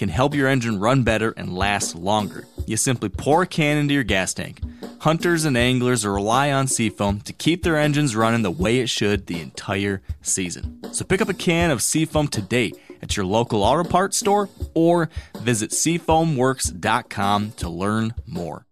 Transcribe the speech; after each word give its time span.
can 0.00 0.08
help 0.08 0.34
your 0.34 0.48
engine 0.48 0.80
run 0.80 1.02
better 1.02 1.34
and 1.36 1.54
last 1.54 1.94
longer. 1.94 2.46
You 2.66 2.78
simply 2.78 3.10
pour 3.10 3.42
a 3.42 3.46
can 3.46 3.76
into 3.76 3.92
your 3.92 4.02
gas 4.02 4.32
tank. 4.32 4.62
Hunters 5.00 5.44
and 5.44 5.58
anglers 5.58 6.06
rely 6.06 6.50
on 6.50 6.68
Seafoam 6.68 7.20
to 7.20 7.34
keep 7.34 7.62
their 7.62 7.76
engines 7.76 8.16
running 8.16 8.40
the 8.40 8.50
way 8.50 8.78
it 8.78 8.88
should 8.88 9.26
the 9.26 9.42
entire 9.42 10.00
season. 10.22 10.80
So 10.94 11.04
pick 11.04 11.20
up 11.20 11.28
a 11.28 11.34
can 11.34 11.70
of 11.70 11.82
Seafoam 11.82 12.28
today 12.28 12.72
at 13.02 13.14
your 13.14 13.26
local 13.26 13.62
auto 13.62 13.86
parts 13.86 14.16
store 14.16 14.48
or 14.72 15.10
visit 15.40 15.70
seafoamworks.com 15.70 17.52
to 17.52 17.68
learn 17.68 18.14
more. 18.26 18.64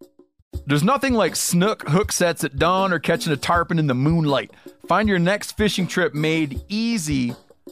There's 0.66 0.82
nothing 0.82 1.12
like 1.12 1.36
snook 1.36 1.86
hook 1.90 2.10
sets 2.10 2.42
at 2.42 2.56
dawn 2.56 2.90
or 2.90 2.98
catching 2.98 3.34
a 3.34 3.36
tarpon 3.36 3.78
in 3.78 3.86
the 3.86 3.94
moonlight. 3.94 4.50
Find 4.86 5.10
your 5.10 5.18
next 5.18 5.58
fishing 5.58 5.86
trip 5.86 6.14
made 6.14 6.62
easy 6.70 7.34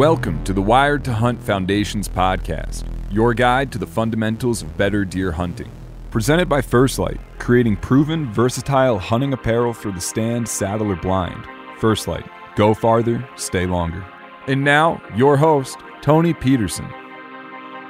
Welcome 0.00 0.42
to 0.44 0.54
the 0.54 0.62
Wired 0.62 1.04
to 1.04 1.12
Hunt 1.12 1.42
Foundation's 1.42 2.08
podcast, 2.08 2.84
your 3.12 3.34
guide 3.34 3.70
to 3.72 3.76
the 3.76 3.86
fundamentals 3.86 4.62
of 4.62 4.78
better 4.78 5.04
deer 5.04 5.30
hunting. 5.30 5.70
Presented 6.10 6.48
by 6.48 6.62
First 6.62 6.98
Lite, 6.98 7.20
creating 7.38 7.76
proven, 7.76 8.32
versatile 8.32 8.98
hunting 8.98 9.34
apparel 9.34 9.74
for 9.74 9.92
the 9.92 10.00
stand, 10.00 10.48
saddle, 10.48 10.90
or 10.90 10.96
blind. 10.96 11.44
First 11.80 12.08
Lite, 12.08 12.24
go 12.56 12.72
farther, 12.72 13.28
stay 13.36 13.66
longer. 13.66 14.02
And 14.46 14.64
now, 14.64 15.02
your 15.14 15.36
host, 15.36 15.76
Tony 16.00 16.32
Peterson. 16.32 16.86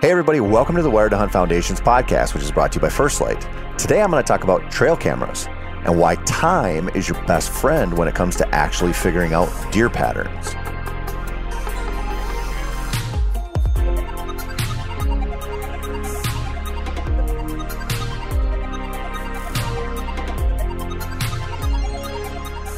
Hey, 0.00 0.10
everybody, 0.10 0.40
welcome 0.40 0.74
to 0.74 0.82
the 0.82 0.90
Wired 0.90 1.12
to 1.12 1.16
Hunt 1.16 1.30
Foundation's 1.30 1.80
podcast, 1.80 2.34
which 2.34 2.42
is 2.42 2.50
brought 2.50 2.72
to 2.72 2.78
you 2.78 2.82
by 2.82 2.88
First 2.88 3.20
Lite. 3.20 3.46
Today, 3.78 4.02
I'm 4.02 4.10
going 4.10 4.20
to 4.20 4.26
talk 4.26 4.42
about 4.42 4.68
trail 4.72 4.96
cameras 4.96 5.46
and 5.84 5.96
why 5.96 6.16
time 6.24 6.88
is 6.88 7.08
your 7.08 7.24
best 7.26 7.50
friend 7.50 7.96
when 7.96 8.08
it 8.08 8.16
comes 8.16 8.34
to 8.34 8.48
actually 8.52 8.94
figuring 8.94 9.32
out 9.32 9.48
deer 9.70 9.88
patterns. 9.88 10.56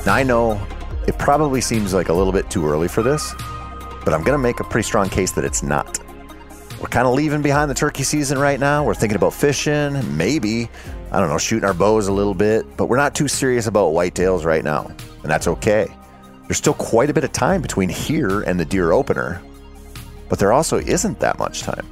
Now, 0.04 0.14
I 0.14 0.24
know 0.24 0.60
it 1.06 1.16
probably 1.18 1.60
seems 1.60 1.94
like 1.94 2.08
a 2.08 2.12
little 2.12 2.32
bit 2.32 2.50
too 2.50 2.66
early 2.66 2.88
for 2.88 3.04
this, 3.04 3.34
but 4.04 4.12
I'm 4.12 4.24
going 4.24 4.36
to 4.36 4.38
make 4.38 4.58
a 4.58 4.64
pretty 4.64 4.84
strong 4.84 5.08
case 5.08 5.30
that 5.32 5.44
it's 5.44 5.62
not. 5.62 6.00
We're 6.80 6.88
kind 6.88 7.06
of 7.06 7.14
leaving 7.14 7.42
behind 7.42 7.70
the 7.70 7.74
turkey 7.74 8.02
season 8.02 8.36
right 8.38 8.58
now. 8.58 8.84
We're 8.84 8.94
thinking 8.94 9.14
about 9.14 9.32
fishing, 9.32 10.16
maybe, 10.16 10.68
I 11.12 11.20
don't 11.20 11.28
know, 11.28 11.38
shooting 11.38 11.64
our 11.64 11.74
bows 11.74 12.08
a 12.08 12.12
little 12.12 12.34
bit, 12.34 12.76
but 12.76 12.86
we're 12.86 12.96
not 12.96 13.14
too 13.14 13.28
serious 13.28 13.68
about 13.68 13.92
whitetails 13.92 14.44
right 14.44 14.64
now, 14.64 14.90
and 15.22 15.30
that's 15.30 15.46
okay. 15.46 15.86
There's 16.48 16.58
still 16.58 16.74
quite 16.74 17.08
a 17.08 17.14
bit 17.14 17.22
of 17.22 17.30
time 17.30 17.62
between 17.62 17.88
here 17.88 18.42
and 18.42 18.58
the 18.58 18.64
deer 18.64 18.90
opener, 18.90 19.40
but 20.28 20.40
there 20.40 20.52
also 20.52 20.78
isn't 20.78 21.20
that 21.20 21.38
much 21.38 21.62
time. 21.62 21.86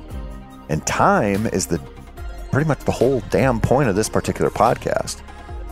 And 0.69 0.85
time 0.85 1.47
is 1.47 1.67
the 1.67 1.79
pretty 2.51 2.67
much 2.67 2.81
the 2.81 2.93
whole 2.93 3.21
damn 3.31 3.61
point 3.61 3.89
of 3.89 3.95
this 3.95 4.09
particular 4.09 4.51
podcast 4.51 5.23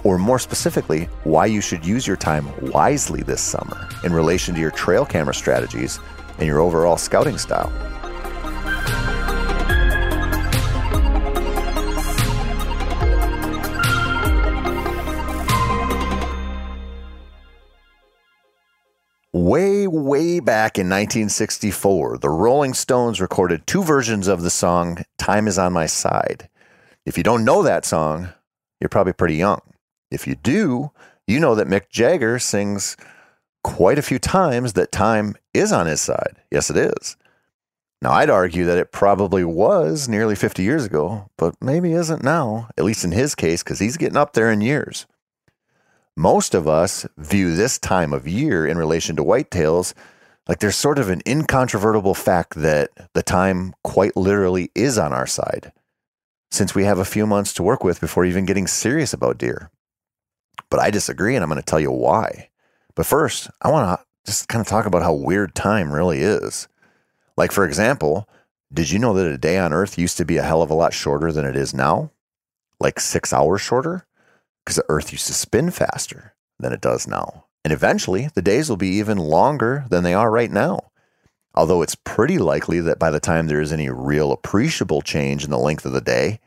or 0.04 0.18
more 0.18 0.38
specifically, 0.38 1.04
why 1.24 1.46
you 1.46 1.60
should 1.60 1.84
use 1.84 2.06
your 2.06 2.16
time 2.16 2.48
wisely 2.70 3.22
this 3.22 3.40
summer 3.40 3.88
in 4.04 4.12
relation 4.12 4.54
to 4.54 4.60
your 4.60 4.70
trail 4.70 5.04
camera 5.04 5.34
strategies 5.34 5.98
and 6.38 6.46
your 6.46 6.60
overall 6.60 6.96
scouting 6.96 7.38
style. 7.38 7.72
Way, 19.32 19.86
way 19.86 20.40
back 20.40 20.78
in 20.78 20.88
1964, 20.88 22.18
the 22.18 22.28
Rolling 22.28 22.74
Stones 22.74 23.20
recorded 23.20 23.66
two 23.66 23.82
versions 23.82 24.26
of 24.26 24.42
the 24.42 24.50
song 24.50 25.04
Time 25.16 25.46
is 25.46 25.58
on 25.58 25.72
My 25.72 25.86
Side. 25.86 26.48
If 27.06 27.16
you 27.16 27.22
don't 27.22 27.44
know 27.44 27.62
that 27.62 27.84
song, 27.84 28.30
you're 28.80 28.88
probably 28.88 29.12
pretty 29.12 29.36
young. 29.36 29.60
If 30.10 30.26
you 30.26 30.34
do, 30.34 30.90
you 31.26 31.40
know 31.40 31.54
that 31.54 31.66
Mick 31.66 31.90
Jagger 31.90 32.38
sings 32.38 32.96
quite 33.62 33.98
a 33.98 34.02
few 34.02 34.18
times 34.18 34.72
that 34.74 34.92
time 34.92 35.36
is 35.52 35.72
on 35.72 35.86
his 35.86 36.00
side. 36.00 36.36
Yes, 36.50 36.70
it 36.70 36.76
is. 36.76 37.16
Now, 38.00 38.12
I'd 38.12 38.30
argue 38.30 38.64
that 38.64 38.78
it 38.78 38.92
probably 38.92 39.44
was 39.44 40.08
nearly 40.08 40.36
50 40.36 40.62
years 40.62 40.84
ago, 40.84 41.28
but 41.36 41.56
maybe 41.60 41.92
isn't 41.92 42.22
now, 42.22 42.68
at 42.78 42.84
least 42.84 43.04
in 43.04 43.10
his 43.10 43.34
case, 43.34 43.62
because 43.62 43.80
he's 43.80 43.96
getting 43.96 44.16
up 44.16 44.34
there 44.34 44.52
in 44.52 44.60
years. 44.60 45.06
Most 46.16 46.54
of 46.54 46.68
us 46.68 47.06
view 47.16 47.54
this 47.54 47.78
time 47.78 48.12
of 48.12 48.28
year 48.28 48.66
in 48.66 48.78
relation 48.78 49.16
to 49.16 49.24
whitetails 49.24 49.94
like 50.48 50.60
there's 50.60 50.76
sort 50.76 50.98
of 50.98 51.10
an 51.10 51.20
incontrovertible 51.26 52.14
fact 52.14 52.54
that 52.54 52.90
the 53.12 53.22
time 53.22 53.74
quite 53.84 54.16
literally 54.16 54.70
is 54.74 54.96
on 54.96 55.12
our 55.12 55.26
side, 55.26 55.72
since 56.50 56.74
we 56.74 56.84
have 56.84 56.98
a 56.98 57.04
few 57.04 57.26
months 57.26 57.52
to 57.54 57.62
work 57.62 57.84
with 57.84 58.00
before 58.00 58.24
even 58.24 58.46
getting 58.46 58.66
serious 58.66 59.12
about 59.12 59.38
deer. 59.38 59.70
But 60.70 60.80
I 60.80 60.90
disagree, 60.90 61.34
and 61.34 61.42
I'm 61.42 61.48
going 61.50 61.60
to 61.60 61.64
tell 61.64 61.80
you 61.80 61.90
why. 61.90 62.50
But 62.94 63.06
first, 63.06 63.48
I 63.62 63.70
want 63.70 63.98
to 63.98 64.06
just 64.26 64.48
kind 64.48 64.60
of 64.60 64.66
talk 64.66 64.86
about 64.86 65.02
how 65.02 65.12
weird 65.12 65.54
time 65.54 65.92
really 65.92 66.20
is. 66.20 66.68
Like, 67.36 67.52
for 67.52 67.64
example, 67.64 68.28
did 68.72 68.90
you 68.90 68.98
know 68.98 69.14
that 69.14 69.26
a 69.26 69.38
day 69.38 69.58
on 69.58 69.72
Earth 69.72 69.98
used 69.98 70.16
to 70.18 70.24
be 70.24 70.36
a 70.36 70.42
hell 70.42 70.60
of 70.60 70.70
a 70.70 70.74
lot 70.74 70.92
shorter 70.92 71.32
than 71.32 71.46
it 71.46 71.56
is 71.56 71.72
now? 71.72 72.10
Like 72.80 73.00
six 73.00 73.32
hours 73.32 73.60
shorter? 73.60 74.06
Because 74.64 74.76
the 74.76 74.84
Earth 74.88 75.12
used 75.12 75.26
to 75.28 75.32
spin 75.32 75.70
faster 75.70 76.34
than 76.58 76.72
it 76.72 76.80
does 76.80 77.06
now. 77.06 77.46
And 77.64 77.72
eventually, 77.72 78.28
the 78.34 78.42
days 78.42 78.68
will 78.68 78.76
be 78.76 78.88
even 78.88 79.18
longer 79.18 79.84
than 79.88 80.04
they 80.04 80.14
are 80.14 80.30
right 80.30 80.50
now. 80.50 80.90
Although 81.54 81.82
it's 81.82 81.94
pretty 81.94 82.38
likely 82.38 82.80
that 82.80 82.98
by 82.98 83.10
the 83.10 83.20
time 83.20 83.46
there 83.46 83.60
is 83.60 83.72
any 83.72 83.88
real 83.88 84.32
appreciable 84.32 85.02
change 85.02 85.44
in 85.44 85.50
the 85.50 85.58
length 85.58 85.86
of 85.86 85.92
the 85.92 86.00
day, 86.00 86.40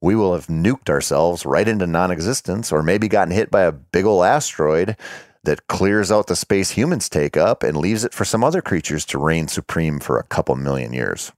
we 0.00 0.14
will 0.14 0.34
have 0.34 0.46
nuked 0.46 0.88
ourselves 0.88 1.44
right 1.44 1.68
into 1.68 1.86
non 1.86 2.10
existence 2.10 2.72
or 2.72 2.82
maybe 2.82 3.08
gotten 3.08 3.34
hit 3.34 3.50
by 3.50 3.62
a 3.62 3.72
big 3.72 4.04
ol' 4.04 4.24
asteroid 4.24 4.96
that 5.44 5.66
clears 5.68 6.10
out 6.10 6.26
the 6.26 6.36
space 6.36 6.70
humans 6.70 7.08
take 7.08 7.36
up 7.36 7.62
and 7.62 7.76
leaves 7.76 8.04
it 8.04 8.12
for 8.12 8.24
some 8.24 8.44
other 8.44 8.60
creatures 8.60 9.04
to 9.06 9.18
reign 9.18 9.48
supreme 9.48 9.98
for 9.98 10.18
a 10.18 10.24
couple 10.24 10.54
million 10.54 10.92
years. 10.92 11.32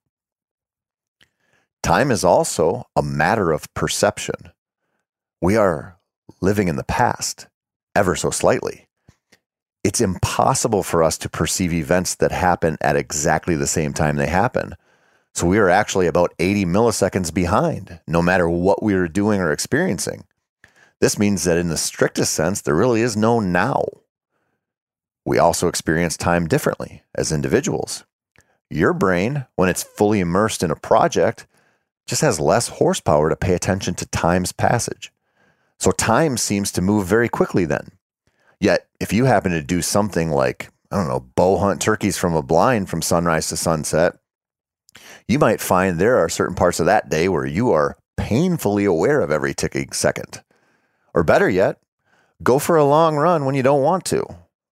Time 1.83 2.11
is 2.11 2.25
also 2.25 2.85
a 2.95 3.03
matter 3.03 3.51
of 3.51 3.73
perception. 3.75 4.53
We 5.41 5.57
are 5.57 5.99
living 6.41 6.69
in 6.69 6.77
the 6.77 6.85
past, 6.85 7.49
ever 7.97 8.15
so 8.15 8.31
slightly. 8.31 8.87
It's 9.83 10.01
impossible 10.01 10.85
for 10.85 11.03
us 11.03 11.19
to 11.19 11.29
perceive 11.29 11.73
events 11.73 12.15
that 12.17 12.31
happen 12.31 12.79
at 12.81 12.95
exactly 12.95 13.57
the 13.57 13.67
same 13.67 13.93
time 13.93 14.15
they 14.15 14.29
happen. 14.29 14.75
So 15.35 15.47
we 15.47 15.59
are 15.59 15.71
actually 15.71 16.07
about 16.07 16.35
80 16.39 16.67
milliseconds 16.67 17.33
behind, 17.33 18.01
no 18.07 18.21
matter 18.21 18.49
what 18.49 18.83
we 18.83 18.95
are 18.95 19.09
doing 19.09 19.41
or 19.41 19.51
experiencing. 19.51 20.25
This 21.01 21.19
means 21.19 21.45
that 21.45 21.59
in 21.59 21.69
the 21.69 21.77
strictest 21.77 22.33
sense, 22.33 22.61
there 22.61 22.77
really 22.77 23.01
is 23.01 23.17
no 23.17 23.41
now. 23.41 23.85
We 25.25 25.39
also 25.39 25.69
experience 25.69 26.17
time 26.17 26.47
differently 26.47 27.03
as 27.15 27.33
individuals. 27.33 28.05
your 28.71 28.95
brain, 28.95 29.47
when 29.57 29.69
it's 29.69 29.83
fully 29.83 30.21
immersed 30.21 30.63
in 30.63 30.71
a 30.71 30.77
project, 30.77 31.47
just 32.07 32.23
has 32.23 32.41
less 32.41 32.69
horsepower 32.69 33.29
to 33.29 33.37
pay 33.37 33.55
attention 33.55 33.95
to 33.95 34.07
time's 34.07 34.53
passage. 34.53 35.13
So 35.79 35.91
time 35.91 36.37
seems 36.37 36.73
to 36.73 36.83
move 36.83 37.07
very 37.07 37.29
quickly 37.29 37.65
then. 37.65 37.93
Yet, 38.61 38.87
if 39.01 39.13
you 39.13 39.25
happen 39.27 39.53
to 39.53 39.63
do 39.63 39.83
something 39.83 40.31
like, 40.31 40.71
I 40.91 40.97
don't 40.97 41.09
know, 41.09 41.21
bow 41.35 41.59
hunt 41.59 41.83
turkeys 41.83 42.17
from 42.17 42.35
a 42.35 42.43
blind 42.43 42.89
from 42.89 43.03
sunrise 43.03 43.49
to 43.49 43.57
sunset, 43.57 44.17
you 45.29 45.39
might 45.39 45.61
find 45.61 45.99
there 45.99 46.19
are 46.19 46.29
certain 46.29 46.55
parts 46.55 46.81
of 46.81 46.87
that 46.87 47.09
day 47.09 47.29
where 47.29 47.47
you 47.47 47.71
are 47.73 47.97
painfully 48.17 48.85
aware 48.85 49.21
of 49.21 49.31
every 49.31 49.55
ticking 49.55 49.93
second. 49.93 50.43
Or 51.15 51.23
better 51.25 51.49
yet, 51.49 51.79
go 52.43 52.59
for 52.59 52.77
a 52.77 52.85
long 52.85 53.17
run 53.17 53.45
when 53.45 53.55
you 53.55 53.63
don't 53.63 53.83
want 53.83 54.05
to. 54.07 54.25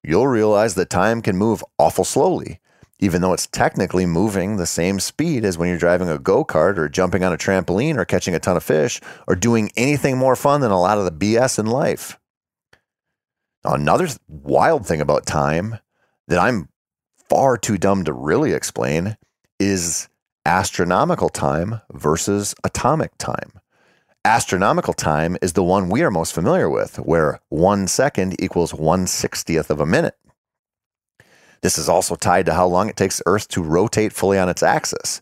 You'll 0.02 0.28
realize 0.28 0.74
that 0.74 0.90
time 0.90 1.20
can 1.20 1.36
move 1.36 1.64
awful 1.78 2.04
slowly, 2.04 2.60
even 2.98 3.20
though 3.20 3.32
it's 3.32 3.46
technically 3.46 4.06
moving 4.06 4.56
the 4.56 4.66
same 4.66 5.00
speed 5.00 5.44
as 5.44 5.58
when 5.58 5.68
you're 5.68 5.78
driving 5.78 6.08
a 6.08 6.18
go 6.18 6.44
kart 6.44 6.78
or 6.78 6.88
jumping 6.88 7.22
on 7.22 7.32
a 7.32 7.38
trampoline 7.38 7.96
or 7.96 8.04
catching 8.04 8.34
a 8.34 8.38
ton 8.38 8.56
of 8.56 8.62
fish 8.62 9.00
or 9.26 9.34
doing 9.34 9.70
anything 9.76 10.16
more 10.16 10.36
fun 10.36 10.60
than 10.60 10.70
a 10.70 10.80
lot 10.80 10.98
of 10.98 11.04
the 11.04 11.12
BS 11.12 11.58
in 11.58 11.66
life. 11.66 12.18
Another 13.62 14.08
wild 14.26 14.86
thing 14.86 15.00
about 15.00 15.26
time 15.26 15.78
that 16.28 16.38
I'm 16.38 16.68
far 17.28 17.56
too 17.56 17.78
dumb 17.78 18.04
to 18.04 18.12
really 18.12 18.52
explain 18.52 19.16
is 19.58 20.08
astronomical 20.46 21.28
time 21.28 21.80
versus 21.92 22.54
atomic 22.64 23.16
time. 23.18 23.52
Astronomical 24.24 24.94
time 24.94 25.36
is 25.40 25.54
the 25.54 25.64
one 25.64 25.88
we 25.88 26.02
are 26.02 26.10
most 26.10 26.34
familiar 26.34 26.68
with, 26.68 26.96
where 26.96 27.40
one 27.48 27.86
second 27.86 28.40
equals 28.40 28.74
one 28.74 29.06
sixtieth 29.06 29.70
of 29.70 29.80
a 29.80 29.86
minute. 29.86 30.16
This 31.62 31.78
is 31.78 31.88
also 31.88 32.16
tied 32.16 32.46
to 32.46 32.54
how 32.54 32.66
long 32.66 32.88
it 32.88 32.96
takes 32.96 33.22
Earth 33.26 33.46
to 33.48 33.62
rotate 33.62 34.12
fully 34.12 34.38
on 34.38 34.48
its 34.48 34.62
axis. 34.62 35.20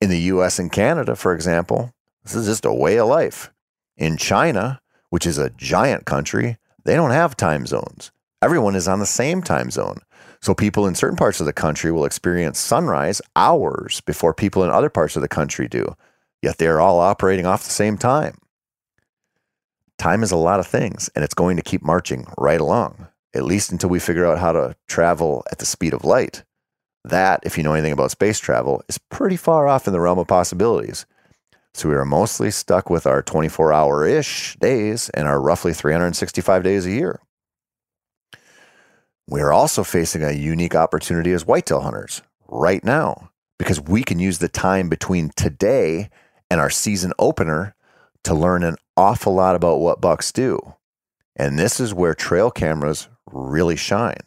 In 0.00 0.10
the 0.10 0.20
US 0.20 0.58
and 0.58 0.72
Canada, 0.72 1.16
for 1.16 1.34
example, 1.34 1.92
this 2.22 2.34
is 2.34 2.46
just 2.46 2.64
a 2.64 2.72
way 2.72 2.98
of 2.98 3.08
life. 3.08 3.52
In 3.96 4.16
China, 4.16 4.80
which 5.10 5.26
is 5.26 5.38
a 5.38 5.50
giant 5.50 6.06
country, 6.06 6.56
they 6.84 6.94
don't 6.94 7.10
have 7.10 7.36
time 7.36 7.66
zones. 7.66 8.10
Everyone 8.40 8.74
is 8.74 8.88
on 8.88 8.98
the 8.98 9.06
same 9.06 9.42
time 9.42 9.70
zone. 9.70 9.98
So 10.44 10.52
people 10.52 10.86
in 10.86 10.94
certain 10.94 11.16
parts 11.16 11.40
of 11.40 11.46
the 11.46 11.54
country 11.54 11.90
will 11.90 12.04
experience 12.04 12.58
sunrise 12.58 13.22
hours 13.34 14.02
before 14.02 14.34
people 14.34 14.62
in 14.62 14.68
other 14.68 14.90
parts 14.90 15.16
of 15.16 15.22
the 15.22 15.26
country 15.28 15.68
do, 15.68 15.96
yet 16.42 16.58
they're 16.58 16.82
all 16.82 17.00
operating 17.00 17.46
off 17.46 17.64
the 17.64 17.70
same 17.70 17.96
time. 17.96 18.36
Time 19.96 20.22
is 20.22 20.32
a 20.32 20.36
lot 20.36 20.60
of 20.60 20.66
things, 20.66 21.08
and 21.14 21.24
it's 21.24 21.32
going 21.32 21.56
to 21.56 21.62
keep 21.62 21.82
marching 21.82 22.26
right 22.36 22.60
along, 22.60 23.08
at 23.34 23.44
least 23.44 23.72
until 23.72 23.88
we 23.88 23.98
figure 23.98 24.26
out 24.26 24.36
how 24.36 24.52
to 24.52 24.76
travel 24.86 25.44
at 25.50 25.60
the 25.60 25.64
speed 25.64 25.94
of 25.94 26.04
light. 26.04 26.44
That, 27.04 27.40
if 27.44 27.56
you 27.56 27.64
know 27.64 27.72
anything 27.72 27.94
about 27.94 28.10
space 28.10 28.38
travel, 28.38 28.82
is 28.86 28.98
pretty 28.98 29.38
far 29.38 29.66
off 29.66 29.86
in 29.86 29.94
the 29.94 30.00
realm 30.00 30.18
of 30.18 30.26
possibilities. 30.26 31.06
So 31.72 31.88
we 31.88 31.94
are 31.94 32.04
mostly 32.04 32.50
stuck 32.50 32.90
with 32.90 33.06
our 33.06 33.22
24 33.22 33.72
hour 33.72 34.06
ish 34.06 34.56
days 34.56 35.08
and 35.08 35.26
our 35.26 35.40
roughly 35.40 35.72
365 35.72 36.62
days 36.62 36.84
a 36.84 36.90
year. 36.90 37.22
We 39.26 39.40
are 39.40 39.52
also 39.52 39.84
facing 39.84 40.22
a 40.22 40.32
unique 40.32 40.74
opportunity 40.74 41.32
as 41.32 41.46
whitetail 41.46 41.80
hunters 41.80 42.22
right 42.48 42.84
now 42.84 43.30
because 43.58 43.80
we 43.80 44.02
can 44.02 44.18
use 44.18 44.38
the 44.38 44.48
time 44.48 44.88
between 44.88 45.30
today 45.36 46.10
and 46.50 46.60
our 46.60 46.70
season 46.70 47.12
opener 47.18 47.74
to 48.24 48.34
learn 48.34 48.62
an 48.62 48.76
awful 48.96 49.34
lot 49.34 49.56
about 49.56 49.80
what 49.80 50.00
bucks 50.00 50.30
do. 50.32 50.58
And 51.36 51.58
this 51.58 51.80
is 51.80 51.94
where 51.94 52.14
trail 52.14 52.50
cameras 52.50 53.08
really 53.30 53.76
shine. 53.76 54.20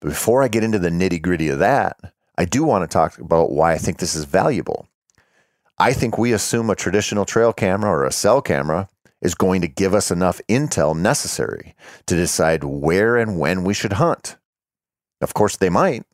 But 0.00 0.10
Before 0.10 0.42
I 0.42 0.48
get 0.48 0.64
into 0.64 0.78
the 0.78 0.90
nitty 0.90 1.20
gritty 1.20 1.48
of 1.48 1.58
that, 1.58 1.96
I 2.36 2.44
do 2.44 2.64
want 2.64 2.88
to 2.88 2.92
talk 2.92 3.18
about 3.18 3.50
why 3.50 3.72
I 3.72 3.78
think 3.78 3.98
this 3.98 4.14
is 4.14 4.24
valuable. 4.24 4.88
I 5.78 5.92
think 5.92 6.18
we 6.18 6.32
assume 6.32 6.70
a 6.70 6.74
traditional 6.74 7.24
trail 7.24 7.52
camera 7.52 7.90
or 7.90 8.04
a 8.04 8.12
cell 8.12 8.40
camera 8.40 8.88
is 9.20 9.34
going 9.34 9.60
to 9.60 9.68
give 9.68 9.94
us 9.94 10.10
enough 10.10 10.40
intel 10.48 10.96
necessary 10.96 11.74
to 12.06 12.14
decide 12.14 12.64
where 12.64 13.16
and 13.16 13.38
when 13.38 13.64
we 13.64 13.74
should 13.74 13.94
hunt. 13.94 14.36
Of 15.20 15.34
course, 15.34 15.56
they 15.56 15.68
might, 15.68 16.04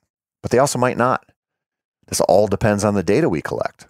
but 0.43 0.51
they 0.51 0.59
also 0.59 0.79
might 0.79 0.97
not. 0.97 1.25
This 2.06 2.21
all 2.23 2.47
depends 2.47 2.85
on 2.85 2.95
the 2.95 3.03
data 3.03 3.29
we 3.29 3.43
collect. 3.43 3.89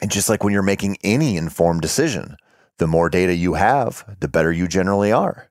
And 0.00 0.10
just 0.10 0.28
like 0.28 0.44
when 0.44 0.52
you're 0.52 0.62
making 0.62 0.98
any 1.02 1.36
informed 1.36 1.80
decision, 1.80 2.36
the 2.78 2.86
more 2.86 3.08
data 3.08 3.34
you 3.34 3.54
have, 3.54 4.16
the 4.20 4.28
better 4.28 4.52
you 4.52 4.68
generally 4.68 5.10
are. 5.10 5.50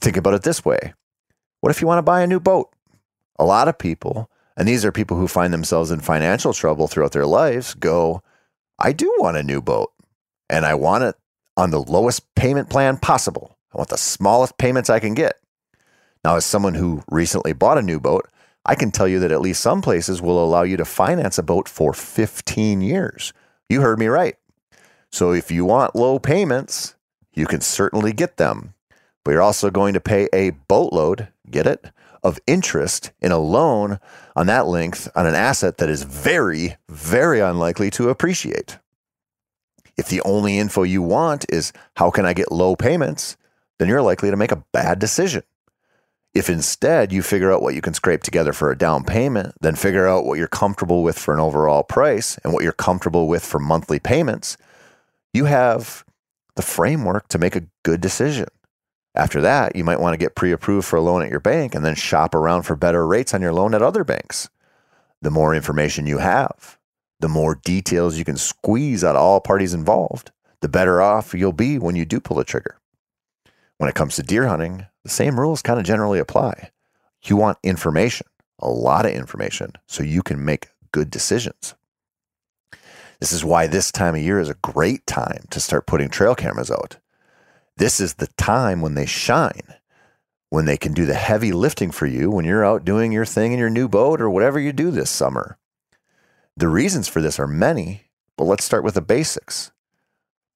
Think 0.00 0.16
about 0.16 0.34
it 0.34 0.42
this 0.42 0.64
way 0.64 0.94
What 1.60 1.70
if 1.70 1.80
you 1.80 1.86
want 1.86 1.98
to 1.98 2.02
buy 2.02 2.22
a 2.22 2.26
new 2.26 2.40
boat? 2.40 2.70
A 3.38 3.44
lot 3.44 3.68
of 3.68 3.78
people, 3.78 4.30
and 4.56 4.68
these 4.68 4.84
are 4.84 4.92
people 4.92 5.16
who 5.16 5.26
find 5.26 5.52
themselves 5.52 5.90
in 5.90 6.00
financial 6.00 6.52
trouble 6.52 6.88
throughout 6.88 7.12
their 7.12 7.26
lives, 7.26 7.72
go, 7.72 8.22
I 8.78 8.92
do 8.92 9.14
want 9.18 9.38
a 9.38 9.42
new 9.42 9.62
boat, 9.62 9.92
and 10.50 10.66
I 10.66 10.74
want 10.74 11.04
it 11.04 11.16
on 11.60 11.70
the 11.70 11.82
lowest 11.82 12.34
payment 12.34 12.70
plan 12.70 12.96
possible. 12.96 13.58
I 13.74 13.76
want 13.76 13.90
the 13.90 13.98
smallest 13.98 14.56
payments 14.56 14.88
I 14.88 14.98
can 14.98 15.12
get. 15.12 15.34
Now, 16.24 16.36
as 16.36 16.46
someone 16.46 16.72
who 16.74 17.02
recently 17.10 17.52
bought 17.52 17.76
a 17.76 17.82
new 17.82 18.00
boat, 18.00 18.30
I 18.64 18.74
can 18.74 18.90
tell 18.90 19.06
you 19.06 19.18
that 19.20 19.30
at 19.30 19.42
least 19.42 19.60
some 19.60 19.82
places 19.82 20.22
will 20.22 20.42
allow 20.42 20.62
you 20.62 20.78
to 20.78 20.86
finance 20.86 21.36
a 21.36 21.42
boat 21.42 21.68
for 21.68 21.92
15 21.92 22.80
years. 22.80 23.34
You 23.68 23.82
heard 23.82 23.98
me 23.98 24.06
right. 24.06 24.36
So 25.12 25.32
if 25.32 25.50
you 25.50 25.66
want 25.66 25.94
low 25.94 26.18
payments, 26.18 26.94
you 27.34 27.44
can 27.44 27.60
certainly 27.60 28.14
get 28.14 28.38
them. 28.38 28.72
But 29.22 29.32
you're 29.32 29.42
also 29.42 29.70
going 29.70 29.92
to 29.92 30.00
pay 30.00 30.30
a 30.32 30.50
boatload, 30.50 31.28
get 31.50 31.66
it, 31.66 31.90
of 32.22 32.40
interest 32.46 33.12
in 33.20 33.32
a 33.32 33.38
loan 33.38 33.98
on 34.34 34.46
that 34.46 34.66
length 34.66 35.10
on 35.14 35.26
an 35.26 35.34
asset 35.34 35.76
that 35.76 35.90
is 35.90 36.04
very, 36.04 36.76
very 36.88 37.40
unlikely 37.40 37.90
to 37.90 38.08
appreciate. 38.08 38.78
If 40.00 40.08
the 40.08 40.22
only 40.22 40.56
info 40.56 40.82
you 40.82 41.02
want 41.02 41.44
is 41.50 41.74
how 41.96 42.10
can 42.10 42.24
I 42.24 42.32
get 42.32 42.50
low 42.50 42.74
payments, 42.74 43.36
then 43.78 43.86
you're 43.86 44.00
likely 44.00 44.30
to 44.30 44.36
make 44.36 44.50
a 44.50 44.64
bad 44.72 44.98
decision. 44.98 45.42
If 46.32 46.48
instead 46.48 47.12
you 47.12 47.20
figure 47.20 47.52
out 47.52 47.60
what 47.60 47.74
you 47.74 47.82
can 47.82 47.92
scrape 47.92 48.22
together 48.22 48.54
for 48.54 48.70
a 48.70 48.78
down 48.78 49.04
payment, 49.04 49.56
then 49.60 49.74
figure 49.74 50.08
out 50.08 50.24
what 50.24 50.38
you're 50.38 50.48
comfortable 50.48 51.02
with 51.02 51.18
for 51.18 51.34
an 51.34 51.40
overall 51.40 51.82
price 51.82 52.38
and 52.38 52.54
what 52.54 52.62
you're 52.62 52.72
comfortable 52.72 53.28
with 53.28 53.44
for 53.44 53.58
monthly 53.58 53.98
payments, 53.98 54.56
you 55.34 55.44
have 55.44 56.02
the 56.56 56.62
framework 56.62 57.28
to 57.28 57.38
make 57.38 57.54
a 57.54 57.66
good 57.82 58.00
decision. 58.00 58.48
After 59.14 59.42
that, 59.42 59.76
you 59.76 59.84
might 59.84 60.00
want 60.00 60.14
to 60.14 60.24
get 60.24 60.34
pre 60.34 60.50
approved 60.50 60.86
for 60.86 60.96
a 60.96 61.02
loan 61.02 61.20
at 61.20 61.30
your 61.30 61.40
bank 61.40 61.74
and 61.74 61.84
then 61.84 61.94
shop 61.94 62.34
around 62.34 62.62
for 62.62 62.74
better 62.74 63.06
rates 63.06 63.34
on 63.34 63.42
your 63.42 63.52
loan 63.52 63.74
at 63.74 63.82
other 63.82 64.02
banks. 64.02 64.48
The 65.20 65.30
more 65.30 65.54
information 65.54 66.06
you 66.06 66.16
have, 66.16 66.78
the 67.20 67.28
more 67.28 67.54
details 67.54 68.18
you 68.18 68.24
can 68.24 68.36
squeeze 68.36 69.04
out 69.04 69.16
of 69.16 69.22
all 69.22 69.40
parties 69.40 69.74
involved, 69.74 70.30
the 70.60 70.68
better 70.68 71.00
off 71.00 71.34
you'll 71.34 71.52
be 71.52 71.78
when 71.78 71.96
you 71.96 72.04
do 72.04 72.20
pull 72.20 72.36
the 72.36 72.44
trigger. 72.44 72.78
When 73.78 73.88
it 73.88 73.94
comes 73.94 74.16
to 74.16 74.22
deer 74.22 74.46
hunting, 74.46 74.86
the 75.04 75.10
same 75.10 75.40
rules 75.40 75.62
kind 75.62 75.78
of 75.78 75.86
generally 75.86 76.18
apply. 76.18 76.70
You 77.22 77.36
want 77.36 77.58
information, 77.62 78.26
a 78.58 78.68
lot 78.68 79.06
of 79.06 79.12
information, 79.12 79.72
so 79.86 80.02
you 80.02 80.22
can 80.22 80.44
make 80.44 80.68
good 80.92 81.10
decisions. 81.10 81.74
This 83.20 83.32
is 83.32 83.44
why 83.44 83.66
this 83.66 83.92
time 83.92 84.14
of 84.14 84.22
year 84.22 84.40
is 84.40 84.48
a 84.48 84.54
great 84.54 85.06
time 85.06 85.44
to 85.50 85.60
start 85.60 85.86
putting 85.86 86.08
trail 86.08 86.34
cameras 86.34 86.70
out. 86.70 86.96
This 87.76 88.00
is 88.00 88.14
the 88.14 88.28
time 88.38 88.80
when 88.80 88.94
they 88.94 89.06
shine, 89.06 89.74
when 90.48 90.64
they 90.64 90.76
can 90.76 90.92
do 90.92 91.06
the 91.06 91.14
heavy 91.14 91.52
lifting 91.52 91.90
for 91.90 92.06
you 92.06 92.30
when 92.30 92.44
you're 92.44 92.64
out 92.64 92.84
doing 92.84 93.12
your 93.12 93.24
thing 93.24 93.52
in 93.52 93.58
your 93.58 93.70
new 93.70 93.88
boat 93.88 94.20
or 94.20 94.28
whatever 94.28 94.58
you 94.58 94.72
do 94.72 94.90
this 94.90 95.10
summer. 95.10 95.58
The 96.60 96.68
reasons 96.68 97.08
for 97.08 97.22
this 97.22 97.38
are 97.38 97.46
many, 97.46 98.02
but 98.36 98.44
let's 98.44 98.66
start 98.66 98.84
with 98.84 98.92
the 98.92 99.00
basics. 99.00 99.70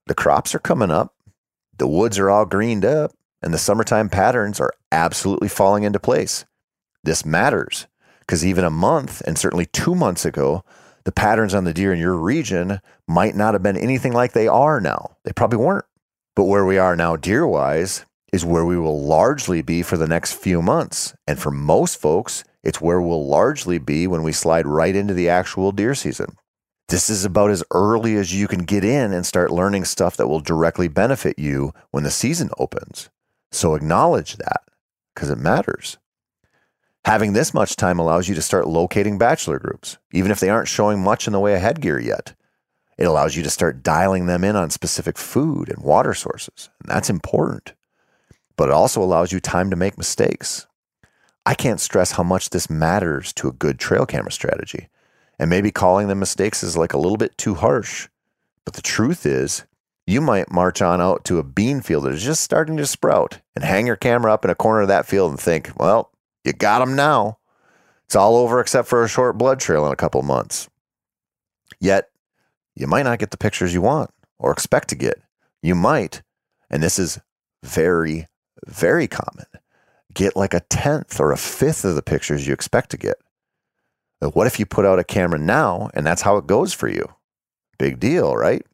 The 0.07 0.15
crops 0.15 0.55
are 0.55 0.59
coming 0.59 0.91
up, 0.91 1.15
the 1.79 1.89
woods 1.89 2.19
are 2.19 2.29
all 2.29 2.45
greened 2.45 2.85
up, 2.85 3.13
and 3.41 3.55
the 3.55 3.59
summertime 3.59 4.11
patterns 4.11 4.61
are 4.61 4.75
absolutely 4.93 5.49
falling 5.49 5.83
into 5.83 5.99
place. 5.99 6.45
This 7.05 7.25
matters 7.25 7.87
because 8.21 8.45
even 8.45 8.65
a 8.65 8.71
month 8.71 9.23
and 9.27 9.39
certainly 9.39 9.65
two 9.65 9.95
months 9.95 10.27
ago, 10.27 10.63
the 11.05 11.13
patterns 11.13 11.55
on 11.55 11.65
the 11.65 11.73
deer 11.73 11.91
in 11.91 11.99
your 11.99 12.17
region 12.17 12.83
might 13.09 13.35
not 13.35 13.55
have 13.55 13.63
been 13.63 13.79
anything 13.79 14.13
like 14.13 14.35
they 14.35 14.47
are 14.47 14.83
now. 14.83 15.17
They 15.25 15.33
probably 15.33 15.57
weren't. 15.57 15.87
But 16.37 16.45
where 16.45 16.67
we 16.67 16.77
are 16.77 16.97
now, 16.97 17.17
deer 17.17 17.47
wise, 17.47 18.05
is 18.31 18.45
where 18.45 18.67
we 18.67 18.79
will 18.79 19.03
largely 19.03 19.63
be 19.63 19.83
for 19.83 19.97
the 19.97 20.07
next 20.07 20.35
few 20.35 20.61
months. 20.61 21.15
And 21.27 21.39
for 21.39 21.51
most 21.51 21.99
folks, 21.99 22.45
it's 22.65 22.81
where 22.81 23.01
we'll 23.01 23.27
largely 23.27 23.79
be 23.79 24.07
when 24.07 24.23
we 24.23 24.33
slide 24.33 24.67
right 24.67 24.97
into 24.97 25.15
the 25.15 25.29
actual 25.29 25.73
deer 25.73 25.95
season. 25.95 26.37
This 26.89 27.09
is 27.09 27.25
about 27.25 27.51
as 27.51 27.65
early 27.71 28.17
as 28.17 28.35
you 28.35 28.49
can 28.49 28.61
get 28.61 28.85
in 28.85 29.13
and 29.13 29.25
start 29.25 29.51
learning 29.51 29.85
stuff 29.85 30.17
that 30.17 30.29
will 30.29 30.41
directly 30.41 30.89
benefit 30.89 31.39
you 31.39 31.73
when 31.91 32.05
the 32.05 32.11
season 32.11 32.51
opens. 32.59 33.11
So 33.53 33.75
acknowledge 33.75 34.37
that 34.37 34.63
because 35.15 35.31
it 35.31 35.39
matters. 35.39 35.99
Having 37.05 37.35
this 37.35 37.55
much 37.55 37.77
time 37.77 37.99
allows 37.99 38.29
you 38.29 38.35
to 38.35 38.43
start 38.43 38.67
locating 38.67 39.19
bachelor 39.19 39.59
groups, 39.59 39.99
even 40.13 40.31
if 40.31 40.41
they 40.41 40.49
aren't 40.49 40.69
showing 40.69 41.03
much 41.03 41.27
in 41.27 41.33
the 41.33 41.41
way 41.41 41.55
of 41.55 41.61
headgear 41.61 42.01
yet. 42.01 42.35
It 42.97 43.05
allows 43.05 43.37
you 43.37 43.43
to 43.43 43.51
start 43.51 43.83
dialing 43.83 44.27
them 44.27 44.45
in 44.45 44.57
on 44.57 44.71
specific 44.71 45.19
food 45.19 45.69
and 45.69 45.83
water 45.83 46.15
sources, 46.15 46.71
and 46.81 46.91
that's 46.91 47.11
important 47.11 47.75
but 48.57 48.69
it 48.69 48.73
also 48.73 49.03
allows 49.03 49.33
you 49.33 49.41
time 49.41 49.71
to 49.71 49.77
make 49.77 49.99
mistakes. 49.99 50.67
I 51.47 51.55
can't 51.55 51.81
stress 51.81 52.13
how 52.13 52.23
much 52.23 52.51
this 52.51 52.71
matters 52.71 53.33
to 53.35 53.49
a 53.49 53.53
good 53.53 53.79
trail 53.79 54.07
camera 54.07 54.33
strategy. 54.33 54.89
And 55.39 55.51
maybe 55.51 55.71
calling 55.71 56.09
them 56.09 56.21
mistakes 56.21 56.63
is 56.63 56.77
like 56.77 56.93
a 56.93 56.99
little 56.99 57.19
bit 57.19 57.37
too 57.37 57.55
harsh. 57.55 58.09
But 58.65 58.75
the 58.75 58.83
truth 58.83 59.27
is, 59.27 59.65
you 60.07 60.21
might 60.21 60.51
march 60.51 60.81
on 60.81 61.01
out 61.01 61.25
to 61.27 61.39
a 61.39 61.43
bean 61.43 61.81
field 61.81 62.05
that 62.05 62.13
is 62.13 62.23
just 62.23 62.43
starting 62.43 62.77
to 62.77 62.87
sprout 62.87 63.41
and 63.55 63.65
hang 63.65 63.87
your 63.87 63.97
camera 63.97 64.33
up 64.33 64.45
in 64.45 64.51
a 64.51 64.55
corner 64.55 64.83
of 64.83 64.89
that 64.89 65.07
field 65.07 65.31
and 65.31 65.41
think, 65.41 65.71
well, 65.77 66.11
you 66.45 66.53
got 66.53 66.79
them 66.79 66.95
now. 66.95 67.39
It's 68.05 68.17
all 68.17 68.37
over 68.37 68.61
except 68.61 68.89
for 68.89 69.03
a 69.03 69.09
short 69.09 69.39
blood 69.39 69.61
trail 69.61 69.87
in 69.87 69.93
a 69.93 69.97
couple 69.97 70.23
months. 70.23 70.69
Yet, 71.81 72.11
you 72.75 72.87
might 72.87 73.05
not 73.05 73.19
get 73.19 73.31
the 73.31 73.37
pictures 73.37 73.73
you 73.73 73.83
want 73.83 74.11
or 74.39 74.53
expect 74.53 74.89
to 74.89 74.95
get. 74.95 75.21
You 75.63 75.75
might, 75.75 76.23
and 76.71 76.83
this 76.83 76.99
is 76.99 77.19
very, 77.63 78.27
very 78.67 79.09
common. 79.09 79.47
Get 80.15 80.37
like 80.37 80.55
a 80.55 80.61
tenth 80.61 81.21
or 81.21 81.33
a 81.33 81.37
fifth 81.37 81.85
of 81.85 81.97
the 81.97 82.03
pictures 82.03 82.47
you 82.47 82.53
expect 82.53 82.91
to 82.91 82.97
get. 82.97 83.17
But 84.21 84.35
what 84.35 84.47
if 84.47 84.59
you 84.59 84.67
put 84.67 84.87
out 84.87 84.99
a 84.99 85.05
camera 85.05 85.39
now 85.39 85.91
and 85.93 86.07
that's 86.07 86.23
how 86.23 86.37
it 86.37 86.47
goes 86.47 86.73
for 86.73 86.89
you? 86.89 87.13
Big 87.79 88.01
deal, 88.01 88.37
right? 88.37 88.65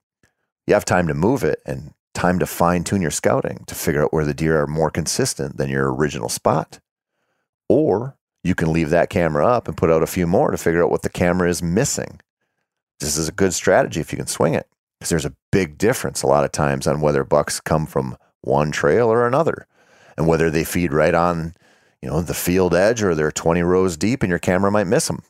You 0.67 0.75
have 0.75 0.85
time 0.85 1.09
to 1.09 1.15
move 1.15 1.43
it 1.43 1.61
and 1.67 1.95
time 2.15 2.39
to 2.39 2.47
fine 2.47 2.85
tune 2.85 3.03
your 3.03 3.11
scouting 3.11 3.65
to 3.67 3.75
figure 3.75 4.03
out 4.03 4.13
where 4.13 4.25
the 4.25 4.35
deer 4.35 4.61
are 4.61 4.67
more 4.67 4.91
consistent 4.91 5.57
than 5.57 5.71
your 5.71 5.93
original 5.93 6.29
spot. 6.29 6.79
Or 7.69 8.17
you 8.45 8.55
can 8.55 8.73
leave 8.73 8.91
that 8.91 9.11
camera 9.11 9.47
up 9.47 9.67
and 9.67 9.77
put 9.77 9.91
out 9.91 10.03
a 10.03 10.07
few 10.07 10.27
more 10.27 10.51
to 10.51 10.59
figure 10.59 10.85
out 10.85 10.91
what 10.91 11.03
the 11.03 11.09
camera 11.09 11.49
is 11.49 11.63
missing. 11.63 12.21
This 13.01 13.17
is 13.17 13.29
a 13.29 13.33
good 13.33 13.55
strategy 13.55 14.01
if 14.01 14.13
you 14.13 14.19
can 14.19 14.27
swing 14.27 14.55
it 14.55 14.69
because 14.99 15.11
there's 15.11 15.25
a 15.25 15.35
big 15.51 15.79
difference 15.79 16.23
a 16.23 16.27
lot 16.27 16.45
of 16.45 16.53
times 16.53 16.87
on 16.87 17.01
whether 17.01 17.25
bucks 17.25 17.61
come 17.61 17.87
from 17.87 18.17
one 18.43 18.71
trail 18.71 19.09
or 19.09 19.27
another 19.27 19.67
and 20.21 20.29
whether 20.29 20.50
they 20.50 20.65
feed 20.65 20.93
right 20.93 21.15
on, 21.15 21.55
you 22.03 22.11
know, 22.11 22.21
the 22.21 22.35
field 22.35 22.75
edge 22.75 23.03
or 23.03 23.15
they're 23.15 23.33
20 23.33 23.62
rows 23.62 23.97
deep 23.97 24.23
and 24.23 24.29
your 24.29 24.39
camera 24.39 24.71
might 24.71 24.87
miss 24.87 25.07
them. 25.07 25.23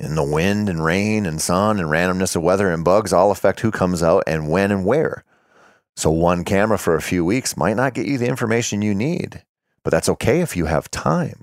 And 0.00 0.18
the 0.18 0.24
wind 0.24 0.68
and 0.68 0.84
rain 0.84 1.26
and 1.26 1.40
sun 1.40 1.78
and 1.78 1.88
randomness 1.88 2.34
of 2.34 2.42
weather 2.42 2.72
and 2.72 2.84
bugs 2.84 3.12
all 3.12 3.30
affect 3.30 3.60
who 3.60 3.70
comes 3.70 4.02
out 4.02 4.24
and 4.26 4.50
when 4.50 4.72
and 4.72 4.84
where. 4.84 5.22
So 5.94 6.10
one 6.10 6.42
camera 6.42 6.76
for 6.76 6.96
a 6.96 7.02
few 7.02 7.24
weeks 7.24 7.56
might 7.56 7.76
not 7.76 7.94
get 7.94 8.06
you 8.06 8.18
the 8.18 8.26
information 8.26 8.82
you 8.82 8.96
need, 8.96 9.44
but 9.84 9.90
that's 9.90 10.08
okay 10.08 10.40
if 10.40 10.56
you 10.56 10.64
have 10.64 10.90
time. 10.90 11.42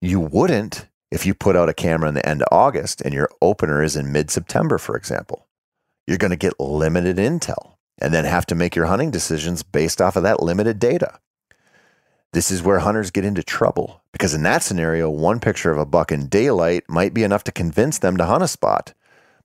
You 0.00 0.18
wouldn't 0.18 0.88
if 1.12 1.24
you 1.24 1.32
put 1.32 1.54
out 1.54 1.68
a 1.68 1.74
camera 1.74 2.08
in 2.08 2.14
the 2.14 2.28
end 2.28 2.42
of 2.42 2.48
August 2.50 3.00
and 3.02 3.14
your 3.14 3.30
opener 3.40 3.84
is 3.84 3.94
in 3.94 4.10
mid 4.10 4.32
September, 4.32 4.78
for 4.78 4.96
example. 4.96 5.46
You're 6.08 6.18
going 6.18 6.32
to 6.32 6.36
get 6.36 6.58
limited 6.58 7.18
intel 7.18 7.75
and 8.00 8.12
then 8.12 8.24
have 8.24 8.46
to 8.46 8.54
make 8.54 8.76
your 8.76 8.86
hunting 8.86 9.10
decisions 9.10 9.62
based 9.62 10.00
off 10.00 10.16
of 10.16 10.22
that 10.22 10.42
limited 10.42 10.78
data. 10.78 11.18
This 12.32 12.50
is 12.50 12.62
where 12.62 12.80
hunters 12.80 13.10
get 13.10 13.24
into 13.24 13.42
trouble 13.42 14.02
because 14.12 14.34
in 14.34 14.42
that 14.42 14.62
scenario, 14.62 15.08
one 15.08 15.40
picture 15.40 15.70
of 15.70 15.78
a 15.78 15.86
buck 15.86 16.12
in 16.12 16.28
daylight 16.28 16.84
might 16.88 17.14
be 17.14 17.22
enough 17.22 17.44
to 17.44 17.52
convince 17.52 17.98
them 17.98 18.16
to 18.18 18.26
hunt 18.26 18.42
a 18.42 18.48
spot, 18.48 18.92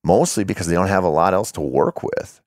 mostly 0.04 0.44
because 0.44 0.68
they 0.68 0.76
don't 0.76 0.88
have 0.88 1.04
a 1.04 1.10
lot 1.10 1.34
else 1.34 1.52
to 1.54 1.62
work 1.62 2.04
with. 2.04 2.42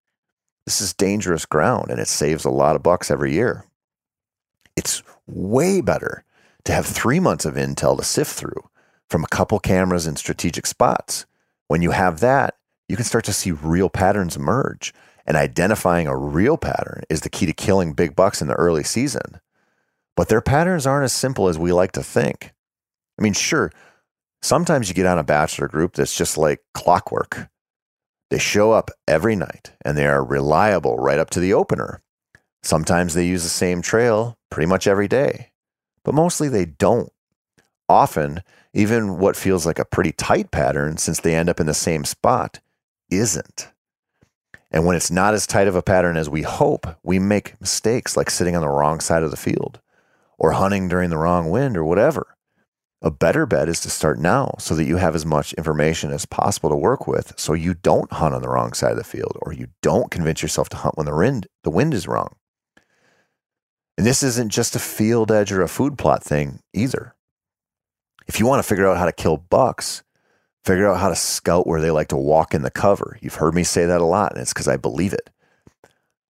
This 0.66 0.80
is 0.80 0.92
dangerous 0.92 1.46
ground 1.46 1.90
and 1.90 2.00
it 2.00 2.08
saves 2.08 2.44
a 2.44 2.50
lot 2.50 2.76
of 2.76 2.82
bucks 2.82 3.11
every 3.11 3.32
year. 3.32 3.64
It's 4.76 5.02
way 5.26 5.80
better 5.80 6.25
to 6.64 6.73
have 6.73 6.87
three 6.87 7.20
months 7.20 7.44
of 7.44 7.54
intel 7.54 7.96
to 7.96 8.04
sift 8.04 8.32
through 8.32 8.68
from 9.08 9.25
a 9.25 9.28
couple 9.28 9.58
cameras 9.58 10.06
in 10.06 10.16
strategic 10.16 10.66
spots. 10.66 11.26
When 11.68 11.82
you 11.82 11.92
have 11.92 12.20
that, 12.20 12.56
you 12.88 12.96
can 12.96 13.04
start 13.04 13.25
to 13.26 13.32
see 13.32 13.50
real 13.50 13.88
patterns 13.88 14.37
emerge 14.37 14.92
and 15.26 15.37
identifying 15.37 16.07
a 16.07 16.16
real 16.16 16.57
pattern 16.57 17.02
is 17.09 17.21
the 17.23 17.31
key 17.31 17.47
to 17.47 17.52
killing 17.52 17.93
big 17.93 18.14
bucks 18.14 18.43
in 18.43 18.49
the 18.49 18.54
early 18.54 18.85
season. 18.85 19.40
But 20.16 20.28
their 20.28 20.40
patterns 20.40 20.87
aren't 20.87 21.04
as 21.04 21.12
simple 21.12 21.49
as 21.49 21.59
we 21.59 21.73
like 21.73 21.93
to 21.93 22.02
think. 22.02 22.52
I 23.19 23.23
mean, 23.23 23.33
sure, 23.33 23.73
sometimes 24.43 24.88
you 24.88 24.95
get 24.95 25.07
on 25.07 25.19
a 25.19 25.25
bachelor 25.25 25.69
group 25.69 25.95
that's 25.95 26.16
just 26.16 26.37
like 26.37 26.61
clockwork. 26.75 27.49
They 28.31 28.38
show 28.38 28.73
up 28.73 28.90
every 29.07 29.37
night 29.37 29.73
and 29.85 29.97
they 29.97 30.07
are 30.07 30.25
reliable 30.25 30.97
right 30.97 31.19
up 31.19 31.31
to 31.31 31.40
the 31.40 31.54
opener. 31.54 32.02
Sometimes 32.62 33.14
they 33.14 33.26
use 33.26 33.43
the 33.43 33.49
same 33.49 33.83
trail 33.83 34.38
pretty 34.50 34.66
much 34.66 34.87
every 34.87 35.09
day, 35.09 35.52
but 36.04 36.14
mostly 36.14 36.49
they 36.49 36.64
don't. 36.64 37.12
Often, 37.88 38.43
even 38.73 39.19
what 39.19 39.37
feels 39.37 39.66
like 39.66 39.78
a 39.78 39.85
pretty 39.85 40.12
tight 40.12 40.50
pattern, 40.50 40.97
since 40.97 41.21
they 41.21 41.35
end 41.35 41.50
up 41.50 41.61
in 41.61 41.66
the 41.66 41.75
same 41.75 42.04
spot, 42.04 42.61
isn't. 43.11 43.69
And 44.75 44.85
when 44.85 44.97
it's 44.97 45.11
not 45.11 45.35
as 45.35 45.47
tight 45.47 45.69
of 45.69 45.76
a 45.76 45.83
pattern 45.83 46.16
as 46.16 46.28
we 46.28 46.43
hope, 46.43 46.85
we 47.04 47.21
make 47.21 47.61
mistakes 47.61 48.16
like 48.16 48.28
sitting 48.28 48.57
on 48.57 48.61
the 48.62 48.69
wrong 48.69 48.99
side 48.99 49.23
of 49.23 49.31
the 49.31 49.37
field 49.37 49.81
or 50.37 50.50
hunting 50.50 50.88
during 50.88 51.11
the 51.11 51.16
wrong 51.16 51.49
wind 51.49 51.76
or 51.76 51.85
whatever. 51.85 52.37
A 53.00 53.09
better 53.12 53.47
bet 53.47 53.69
is 53.69 53.78
to 53.81 53.88
start 53.88 54.19
now 54.19 54.57
so 54.59 54.75
that 54.75 54.87
you 54.87 54.97
have 54.97 55.14
as 55.14 55.25
much 55.25 55.52
information 55.52 56.11
as 56.11 56.26
possible 56.26 56.71
to 56.71 56.76
work 56.76 57.07
with 57.07 57.35
so 57.38 57.52
you 57.52 57.75
don't 57.75 58.12
hunt 58.14 58.35
on 58.35 58.43
the 58.43 58.49
wrong 58.49 58.73
side 58.73 58.90
of 58.90 58.97
the 58.97 59.04
field 59.04 59.38
or 59.43 59.52
you 59.52 59.69
don't 59.81 60.11
convince 60.11 60.43
yourself 60.43 60.69
to 60.71 60.76
hunt 60.78 60.97
when 60.99 61.07
the 61.07 61.14
wind, 61.14 61.47
the 61.62 61.71
wind 61.71 61.95
is 61.95 62.09
wrong. 62.09 62.35
And 63.97 64.04
this 64.04 64.25
isn't 64.25 64.50
just 64.50 64.75
a 64.75 64.81
field 64.81 65.31
edge 65.31 65.52
or 65.52 65.62
a 65.62 65.69
food 65.69 65.97
plot 65.97 66.25
thing 66.25 66.59
either. 66.73 67.14
If 68.26 68.40
you 68.40 68.47
want 68.47 68.61
to 68.61 68.69
figure 68.69 68.88
out 68.88 68.97
how 68.97 69.07
to 69.07 69.12
kill 69.12 69.37
bucks, 69.37 70.02
Figure 70.64 70.90
out 70.90 70.99
how 70.99 71.11
to 71.11 71.16
scout 71.16 71.66
where 71.66 71.80
they 71.80 71.90
like 71.90 72.09
to 72.09 72.16
walk 72.16 72.54
in 72.54 72.62
the 72.62 72.71
cover. 72.71 73.18
You've 73.21 73.35
heard 73.35 73.54
me 73.54 73.64
say 73.64 73.85
that 73.85 74.00
a 74.00 74.06
lot, 74.06 74.33
and 74.33 74.40
it's 74.40 74.52
because 74.52 74.68
I 74.68 74.78
believe 74.78 75.12
it. 75.12 75.28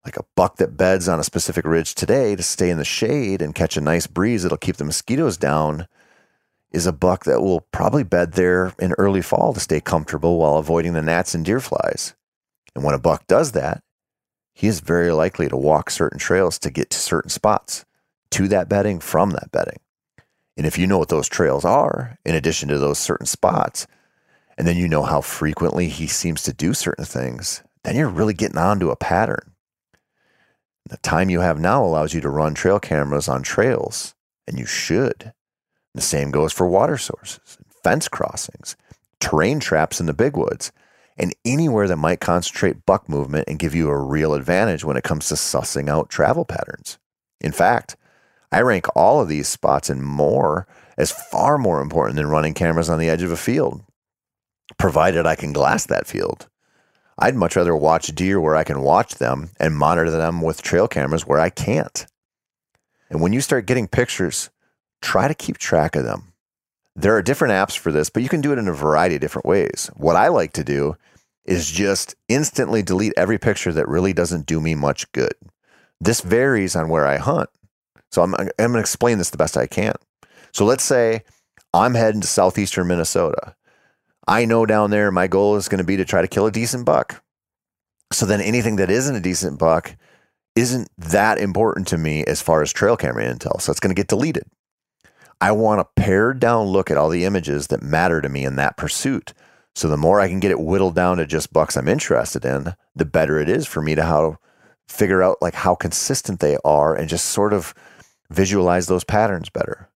Like 0.04 0.16
a 0.16 0.24
buck 0.34 0.56
that 0.56 0.76
beds 0.76 1.06
on 1.06 1.20
a 1.20 1.24
specific 1.24 1.64
ridge 1.64 1.94
today 1.94 2.34
to 2.34 2.42
stay 2.42 2.70
in 2.70 2.78
the 2.78 2.84
shade 2.84 3.42
and 3.42 3.54
catch 3.54 3.76
a 3.76 3.80
nice 3.80 4.06
breeze 4.06 4.42
that'll 4.42 4.58
keep 4.58 4.76
the 4.76 4.84
mosquitoes 4.84 5.36
down 5.36 5.86
is 6.72 6.86
a 6.86 6.92
buck 6.92 7.24
that 7.24 7.42
will 7.42 7.60
probably 7.72 8.02
bed 8.02 8.32
there 8.32 8.72
in 8.78 8.92
early 8.92 9.20
fall 9.20 9.52
to 9.52 9.60
stay 9.60 9.80
comfortable 9.80 10.38
while 10.38 10.56
avoiding 10.56 10.94
the 10.94 11.02
gnats 11.02 11.34
and 11.34 11.44
deer 11.44 11.60
flies. 11.60 12.14
And 12.74 12.82
when 12.82 12.94
a 12.94 12.98
buck 12.98 13.26
does 13.26 13.52
that, 13.52 13.82
he 14.54 14.66
is 14.66 14.80
very 14.80 15.12
likely 15.12 15.48
to 15.48 15.56
walk 15.56 15.90
certain 15.90 16.18
trails 16.18 16.58
to 16.60 16.70
get 16.70 16.88
to 16.90 16.98
certain 16.98 17.30
spots, 17.30 17.84
to 18.30 18.48
that 18.48 18.68
bedding, 18.68 18.98
from 18.98 19.30
that 19.30 19.52
bedding. 19.52 19.78
And 20.56 20.66
if 20.66 20.78
you 20.78 20.86
know 20.86 20.98
what 20.98 21.10
those 21.10 21.28
trails 21.28 21.64
are, 21.64 22.18
in 22.24 22.34
addition 22.34 22.70
to 22.70 22.78
those 22.78 22.98
certain 22.98 23.26
spots, 23.26 23.86
and 24.56 24.66
then 24.66 24.76
you 24.76 24.88
know 24.88 25.02
how 25.02 25.20
frequently 25.20 25.88
he 25.88 26.06
seems 26.06 26.42
to 26.42 26.52
do 26.52 26.74
certain 26.74 27.04
things, 27.04 27.62
then 27.84 27.96
you're 27.96 28.08
really 28.08 28.34
getting 28.34 28.58
onto 28.58 28.90
a 28.90 28.96
pattern. 28.96 29.52
The 30.88 30.96
time 30.98 31.30
you 31.30 31.40
have 31.40 31.60
now 31.60 31.84
allows 31.84 32.12
you 32.12 32.20
to 32.20 32.28
run 32.28 32.54
trail 32.54 32.78
cameras 32.78 33.28
on 33.28 33.42
trails, 33.42 34.14
and 34.46 34.58
you 34.58 34.66
should. 34.66 35.32
The 35.94 36.00
same 36.00 36.30
goes 36.30 36.52
for 36.52 36.66
water 36.66 36.98
sources, 36.98 37.58
fence 37.82 38.08
crossings, 38.08 38.76
terrain 39.20 39.60
traps 39.60 40.00
in 40.00 40.06
the 40.06 40.12
big 40.12 40.36
woods, 40.36 40.72
and 41.16 41.34
anywhere 41.44 41.86
that 41.88 41.96
might 41.96 42.20
concentrate 42.20 42.86
buck 42.86 43.08
movement 43.08 43.48
and 43.48 43.58
give 43.58 43.74
you 43.74 43.88
a 43.88 43.96
real 43.96 44.34
advantage 44.34 44.84
when 44.84 44.96
it 44.96 45.04
comes 45.04 45.28
to 45.28 45.34
sussing 45.34 45.88
out 45.88 46.08
travel 46.08 46.44
patterns. 46.44 46.98
In 47.40 47.52
fact, 47.52 47.96
I 48.50 48.60
rank 48.60 48.86
all 48.96 49.20
of 49.20 49.28
these 49.28 49.48
spots 49.48 49.88
and 49.88 50.02
more 50.02 50.66
as 50.96 51.10
far 51.10 51.58
more 51.58 51.80
important 51.80 52.16
than 52.16 52.26
running 52.28 52.54
cameras 52.54 52.90
on 52.90 52.98
the 52.98 53.08
edge 53.08 53.22
of 53.22 53.30
a 53.30 53.36
field 53.36 53.82
provided 54.78 55.26
I 55.26 55.36
can 55.36 55.52
glass 55.52 55.86
that 55.86 56.06
field. 56.06 56.48
I'd 57.18 57.36
much 57.36 57.56
rather 57.56 57.76
watch 57.76 58.14
deer 58.14 58.40
where 58.40 58.56
I 58.56 58.64
can 58.64 58.80
watch 58.80 59.16
them 59.16 59.50
and 59.60 59.76
monitor 59.76 60.10
them 60.10 60.40
with 60.40 60.62
trail 60.62 60.88
cameras 60.88 61.26
where 61.26 61.38
I 61.38 61.50
can't. 61.50 62.06
And 63.10 63.20
when 63.20 63.32
you 63.32 63.40
start 63.40 63.66
getting 63.66 63.86
pictures, 63.86 64.50
try 65.02 65.28
to 65.28 65.34
keep 65.34 65.58
track 65.58 65.94
of 65.94 66.04
them. 66.04 66.32
There 66.96 67.14
are 67.16 67.22
different 67.22 67.52
apps 67.52 67.76
for 67.76 67.92
this, 67.92 68.10
but 68.10 68.22
you 68.22 68.28
can 68.28 68.40
do 68.40 68.52
it 68.52 68.58
in 68.58 68.68
a 68.68 68.72
variety 68.72 69.14
of 69.14 69.20
different 69.20 69.46
ways. 69.46 69.90
What 69.94 70.16
I 70.16 70.28
like 70.28 70.52
to 70.54 70.64
do 70.64 70.96
is 71.44 71.70
just 71.70 72.14
instantly 72.28 72.82
delete 72.82 73.14
every 73.16 73.38
picture 73.38 73.72
that 73.72 73.88
really 73.88 74.12
doesn't 74.12 74.46
do 74.46 74.60
me 74.60 74.74
much 74.74 75.10
good. 75.12 75.34
This 76.00 76.20
varies 76.20 76.76
on 76.76 76.88
where 76.88 77.06
I 77.06 77.16
hunt. 77.16 77.50
So 78.10 78.22
I'm, 78.22 78.34
I'm 78.34 78.50
going 78.58 78.72
to 78.74 78.78
explain 78.80 79.18
this 79.18 79.30
the 79.30 79.38
best 79.38 79.56
I 79.56 79.66
can. 79.66 79.94
So 80.52 80.64
let's 80.64 80.84
say 80.84 81.22
I'm 81.72 81.94
heading 81.94 82.20
to 82.20 82.26
southeastern 82.26 82.88
Minnesota. 82.88 83.54
I 84.26 84.44
know 84.44 84.66
down 84.66 84.90
there 84.90 85.10
my 85.10 85.26
goal 85.26 85.56
is 85.56 85.68
going 85.68 85.78
to 85.78 85.84
be 85.84 85.96
to 85.96 86.04
try 86.04 86.22
to 86.22 86.28
kill 86.28 86.46
a 86.46 86.52
decent 86.52 86.84
buck. 86.84 87.22
So 88.12 88.26
then 88.26 88.40
anything 88.40 88.76
that 88.76 88.90
isn't 88.90 89.16
a 89.16 89.20
decent 89.20 89.58
buck 89.58 89.96
isn't 90.54 90.88
that 90.98 91.38
important 91.38 91.88
to 91.88 91.98
me 91.98 92.24
as 92.24 92.42
far 92.42 92.62
as 92.62 92.72
trail 92.72 92.96
camera 92.96 93.24
intel. 93.24 93.60
So 93.60 93.70
it's 93.70 93.80
going 93.80 93.94
to 93.94 93.98
get 93.98 94.08
deleted. 94.08 94.44
I 95.40 95.50
want 95.52 95.80
a 95.80 96.00
pared 96.00 96.38
down 96.38 96.66
look 96.66 96.90
at 96.90 96.96
all 96.96 97.08
the 97.08 97.24
images 97.24 97.68
that 97.68 97.82
matter 97.82 98.20
to 98.20 98.28
me 98.28 98.44
in 98.44 98.56
that 98.56 98.76
pursuit. 98.76 99.34
So 99.74 99.88
the 99.88 99.96
more 99.96 100.20
I 100.20 100.28
can 100.28 100.40
get 100.40 100.50
it 100.50 100.60
whittled 100.60 100.94
down 100.94 101.16
to 101.16 101.26
just 101.26 101.52
bucks 101.52 101.76
I'm 101.76 101.88
interested 101.88 102.44
in, 102.44 102.74
the 102.94 103.04
better 103.04 103.40
it 103.40 103.48
is 103.48 103.66
for 103.66 103.80
me 103.80 103.94
to 103.94 104.04
how 104.04 104.38
figure 104.88 105.22
out 105.22 105.38
like 105.40 105.54
how 105.54 105.74
consistent 105.74 106.40
they 106.40 106.58
are 106.64 106.94
and 106.94 107.08
just 107.08 107.24
sort 107.24 107.52
of 107.52 107.74
visualize 108.30 108.86
those 108.86 109.04
patterns 109.04 109.48
better. 109.48 109.88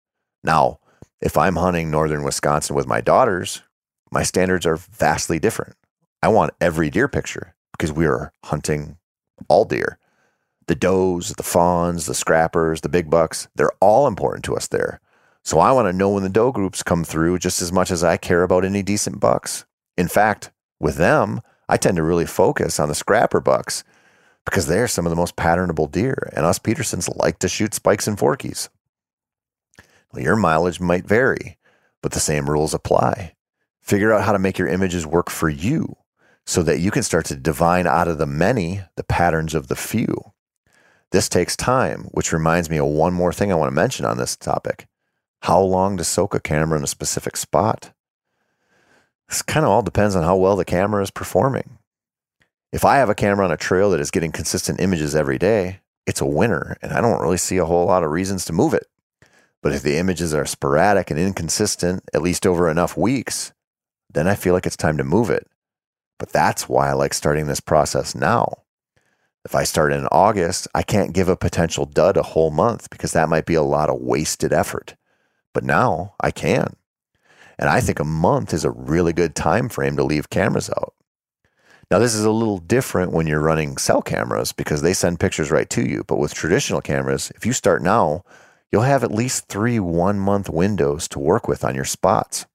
Now, 0.42 0.80
if 1.20 1.36
I'm 1.36 1.56
hunting 1.56 1.90
northern 1.90 2.22
Wisconsin 2.22 2.74
with 2.74 2.86
my 2.86 3.00
daughters, 3.00 3.62
my 4.10 4.22
standards 4.22 4.66
are 4.66 4.76
vastly 4.76 5.38
different. 5.38 5.74
I 6.22 6.28
want 6.28 6.54
every 6.60 6.90
deer 6.90 7.08
picture 7.08 7.54
because 7.72 7.92
we 7.92 8.06
are 8.06 8.32
hunting 8.44 8.96
all 9.48 9.64
deer. 9.64 9.98
The 10.66 10.74
does, 10.74 11.30
the 11.30 11.42
fawns, 11.42 12.06
the 12.06 12.14
scrappers, 12.14 12.80
the 12.80 12.88
big 12.88 13.08
bucks, 13.08 13.48
they're 13.54 13.72
all 13.80 14.06
important 14.06 14.44
to 14.46 14.56
us 14.56 14.66
there. 14.66 15.00
So 15.44 15.60
I 15.60 15.70
want 15.70 15.86
to 15.86 15.92
know 15.92 16.10
when 16.10 16.24
the 16.24 16.28
doe 16.28 16.50
groups 16.50 16.82
come 16.82 17.04
through 17.04 17.38
just 17.38 17.62
as 17.62 17.70
much 17.70 17.92
as 17.92 18.02
I 18.02 18.16
care 18.16 18.42
about 18.42 18.64
any 18.64 18.82
decent 18.82 19.20
bucks. 19.20 19.64
In 19.96 20.08
fact, 20.08 20.50
with 20.80 20.96
them, 20.96 21.40
I 21.68 21.76
tend 21.76 21.96
to 21.98 22.02
really 22.02 22.26
focus 22.26 22.80
on 22.80 22.88
the 22.88 22.96
scrapper 22.96 23.40
bucks 23.40 23.84
because 24.44 24.66
they're 24.66 24.88
some 24.88 25.06
of 25.06 25.10
the 25.10 25.16
most 25.16 25.36
patternable 25.36 25.90
deer, 25.90 26.32
and 26.34 26.44
us 26.44 26.58
Petersons 26.58 27.08
like 27.10 27.38
to 27.40 27.48
shoot 27.48 27.74
spikes 27.74 28.08
and 28.08 28.18
forkies. 28.18 28.68
Well, 30.12 30.22
your 30.22 30.36
mileage 30.36 30.80
might 30.80 31.06
vary, 31.06 31.58
but 32.02 32.10
the 32.10 32.20
same 32.20 32.50
rules 32.50 32.74
apply. 32.74 33.35
Figure 33.86 34.12
out 34.12 34.24
how 34.24 34.32
to 34.32 34.38
make 34.40 34.58
your 34.58 34.66
images 34.66 35.06
work 35.06 35.30
for 35.30 35.48
you 35.48 35.96
so 36.44 36.62
that 36.64 36.80
you 36.80 36.90
can 36.90 37.04
start 37.04 37.24
to 37.26 37.36
divine 37.36 37.86
out 37.86 38.08
of 38.08 38.18
the 38.18 38.26
many 38.26 38.80
the 38.96 39.04
patterns 39.04 39.54
of 39.54 39.68
the 39.68 39.76
few. 39.76 40.32
This 41.12 41.28
takes 41.28 41.56
time, 41.56 42.08
which 42.10 42.32
reminds 42.32 42.68
me 42.68 42.78
of 42.78 42.86
one 42.86 43.14
more 43.14 43.32
thing 43.32 43.52
I 43.52 43.54
want 43.54 43.68
to 43.68 43.74
mention 43.74 44.04
on 44.04 44.18
this 44.18 44.36
topic. 44.36 44.88
How 45.42 45.60
long 45.60 45.96
to 45.96 46.04
soak 46.04 46.34
a 46.34 46.40
camera 46.40 46.76
in 46.78 46.82
a 46.82 46.88
specific 46.88 47.36
spot? 47.36 47.92
This 49.28 49.42
kind 49.42 49.64
of 49.64 49.70
all 49.70 49.82
depends 49.82 50.16
on 50.16 50.24
how 50.24 50.36
well 50.36 50.56
the 50.56 50.64
camera 50.64 51.02
is 51.02 51.12
performing. 51.12 51.78
If 52.72 52.84
I 52.84 52.96
have 52.96 53.08
a 53.08 53.14
camera 53.14 53.44
on 53.44 53.52
a 53.52 53.56
trail 53.56 53.90
that 53.90 54.00
is 54.00 54.10
getting 54.10 54.32
consistent 54.32 54.80
images 54.80 55.14
every 55.14 55.38
day, 55.38 55.78
it's 56.06 56.20
a 56.20 56.26
winner, 56.26 56.76
and 56.82 56.92
I 56.92 57.00
don't 57.00 57.20
really 57.20 57.36
see 57.36 57.58
a 57.58 57.64
whole 57.64 57.86
lot 57.86 58.02
of 58.02 58.10
reasons 58.10 58.44
to 58.46 58.52
move 58.52 58.74
it. 58.74 58.86
But 59.62 59.72
if 59.72 59.82
the 59.82 59.96
images 59.96 60.34
are 60.34 60.44
sporadic 60.44 61.10
and 61.10 61.20
inconsistent, 61.20 62.02
at 62.12 62.22
least 62.22 62.46
over 62.46 62.68
enough 62.68 62.96
weeks, 62.96 63.52
then 64.16 64.26
I 64.26 64.34
feel 64.34 64.54
like 64.54 64.66
it's 64.66 64.76
time 64.76 64.96
to 64.98 65.04
move 65.04 65.30
it. 65.30 65.46
But 66.18 66.30
that's 66.30 66.68
why 66.68 66.88
I 66.88 66.94
like 66.94 67.12
starting 67.12 67.46
this 67.46 67.60
process 67.60 68.14
now. 68.14 68.62
If 69.44 69.54
I 69.54 69.64
start 69.64 69.92
in 69.92 70.06
August, 70.06 70.66
I 70.74 70.82
can't 70.82 71.12
give 71.12 71.28
a 71.28 71.36
potential 71.36 71.84
dud 71.84 72.16
a 72.16 72.22
whole 72.22 72.50
month 72.50 72.90
because 72.90 73.12
that 73.12 73.28
might 73.28 73.46
be 73.46 73.54
a 73.54 73.62
lot 73.62 73.90
of 73.90 74.00
wasted 74.00 74.52
effort. 74.52 74.96
But 75.52 75.64
now 75.64 76.14
I 76.20 76.30
can. 76.30 76.76
And 77.58 77.68
I 77.68 77.80
think 77.80 78.00
a 78.00 78.04
month 78.04 78.52
is 78.52 78.64
a 78.64 78.70
really 78.70 79.12
good 79.12 79.34
time 79.34 79.68
frame 79.68 79.96
to 79.96 80.04
leave 80.04 80.30
cameras 80.30 80.68
out. 80.70 80.94
Now, 81.90 82.00
this 82.00 82.14
is 82.14 82.24
a 82.24 82.32
little 82.32 82.58
different 82.58 83.12
when 83.12 83.28
you're 83.28 83.40
running 83.40 83.76
cell 83.76 84.02
cameras 84.02 84.52
because 84.52 84.82
they 84.82 84.92
send 84.92 85.20
pictures 85.20 85.52
right 85.52 85.70
to 85.70 85.86
you. 85.86 86.02
But 86.02 86.18
with 86.18 86.34
traditional 86.34 86.80
cameras, 86.80 87.30
if 87.36 87.46
you 87.46 87.52
start 87.52 87.82
now, 87.82 88.24
you'll 88.72 88.82
have 88.82 89.04
at 89.04 89.12
least 89.12 89.46
three 89.46 89.78
one 89.78 90.18
month 90.18 90.48
windows 90.48 91.06
to 91.08 91.20
work 91.20 91.46
with 91.46 91.64
on 91.64 91.76
your 91.76 91.84
spots. 91.84 92.46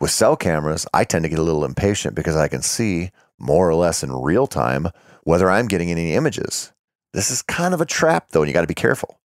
With 0.00 0.10
cell 0.10 0.36
cameras, 0.36 0.86
I 0.94 1.04
tend 1.04 1.24
to 1.24 1.28
get 1.28 1.38
a 1.38 1.42
little 1.42 1.64
impatient 1.64 2.14
because 2.14 2.36
I 2.36 2.48
can 2.48 2.62
see 2.62 3.10
more 3.38 3.68
or 3.68 3.74
less 3.74 4.02
in 4.02 4.12
real 4.12 4.46
time 4.46 4.88
whether 5.24 5.50
I'm 5.50 5.66
getting 5.66 5.90
any 5.90 6.14
images. 6.14 6.72
This 7.12 7.30
is 7.30 7.42
kind 7.42 7.74
of 7.74 7.80
a 7.80 7.86
trap, 7.86 8.30
though, 8.30 8.42
and 8.42 8.48
you 8.48 8.54
got 8.54 8.60
to 8.60 8.66
be 8.66 8.74
careful. 8.74 9.18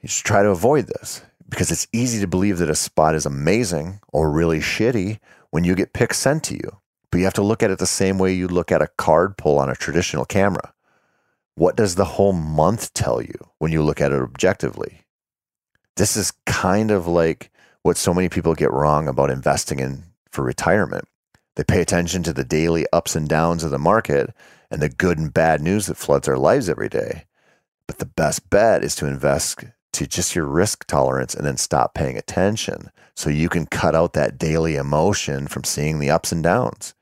You 0.00 0.08
should 0.08 0.24
try 0.24 0.42
to 0.42 0.50
avoid 0.50 0.86
this 0.86 1.22
because 1.48 1.70
it's 1.70 1.88
easy 1.92 2.20
to 2.20 2.26
believe 2.26 2.58
that 2.58 2.70
a 2.70 2.74
spot 2.74 3.14
is 3.14 3.26
amazing 3.26 4.00
or 4.12 4.30
really 4.30 4.60
shitty 4.60 5.18
when 5.50 5.64
you 5.64 5.74
get 5.74 5.92
pics 5.92 6.18
sent 6.18 6.44
to 6.44 6.54
you. 6.54 6.78
But 7.10 7.18
you 7.18 7.24
have 7.24 7.34
to 7.34 7.42
look 7.42 7.62
at 7.62 7.70
it 7.70 7.78
the 7.78 7.86
same 7.86 8.18
way 8.18 8.32
you 8.32 8.48
look 8.48 8.72
at 8.72 8.82
a 8.82 8.88
card 8.96 9.36
pull 9.36 9.58
on 9.58 9.70
a 9.70 9.76
traditional 9.76 10.24
camera. 10.24 10.72
What 11.54 11.76
does 11.76 11.94
the 11.94 12.04
whole 12.04 12.32
month 12.32 12.92
tell 12.94 13.22
you 13.22 13.34
when 13.58 13.70
you 13.70 13.82
look 13.82 14.00
at 14.00 14.12
it 14.12 14.20
objectively? 14.20 15.02
This 15.96 16.16
is 16.16 16.32
kind 16.44 16.90
of 16.90 17.06
like 17.06 17.50
what 17.84 17.98
so 17.98 18.14
many 18.14 18.30
people 18.30 18.54
get 18.54 18.72
wrong 18.72 19.06
about 19.06 19.30
investing 19.30 19.78
in 19.78 20.02
for 20.32 20.42
retirement. 20.42 21.06
They 21.54 21.64
pay 21.64 21.82
attention 21.82 22.22
to 22.24 22.32
the 22.32 22.42
daily 22.42 22.86
ups 22.92 23.14
and 23.14 23.28
downs 23.28 23.62
of 23.62 23.70
the 23.70 23.78
market 23.78 24.34
and 24.70 24.80
the 24.80 24.88
good 24.88 25.18
and 25.18 25.32
bad 25.32 25.60
news 25.60 25.86
that 25.86 25.98
floods 25.98 26.26
our 26.26 26.38
lives 26.38 26.68
every 26.68 26.88
day. 26.88 27.26
But 27.86 27.98
the 27.98 28.06
best 28.06 28.48
bet 28.48 28.82
is 28.82 28.96
to 28.96 29.06
invest 29.06 29.64
to 29.92 30.06
just 30.06 30.34
your 30.34 30.46
risk 30.46 30.86
tolerance 30.86 31.34
and 31.34 31.46
then 31.46 31.58
stop 31.58 31.92
paying 31.94 32.16
attention 32.16 32.90
so 33.14 33.28
you 33.28 33.50
can 33.50 33.66
cut 33.66 33.94
out 33.94 34.14
that 34.14 34.38
daily 34.38 34.76
emotion 34.76 35.46
from 35.46 35.62
seeing 35.62 35.98
the 35.98 36.10
ups 36.10 36.32
and 36.32 36.42
downs. 36.42 36.94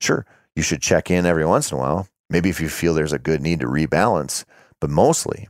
Sure, 0.00 0.24
you 0.54 0.62
should 0.62 0.80
check 0.80 1.10
in 1.10 1.26
every 1.26 1.44
once 1.44 1.72
in 1.72 1.78
a 1.78 1.80
while, 1.80 2.08
maybe 2.30 2.48
if 2.48 2.60
you 2.60 2.68
feel 2.68 2.94
there's 2.94 3.12
a 3.12 3.18
good 3.18 3.42
need 3.42 3.58
to 3.58 3.66
rebalance, 3.66 4.44
but 4.80 4.88
mostly 4.88 5.48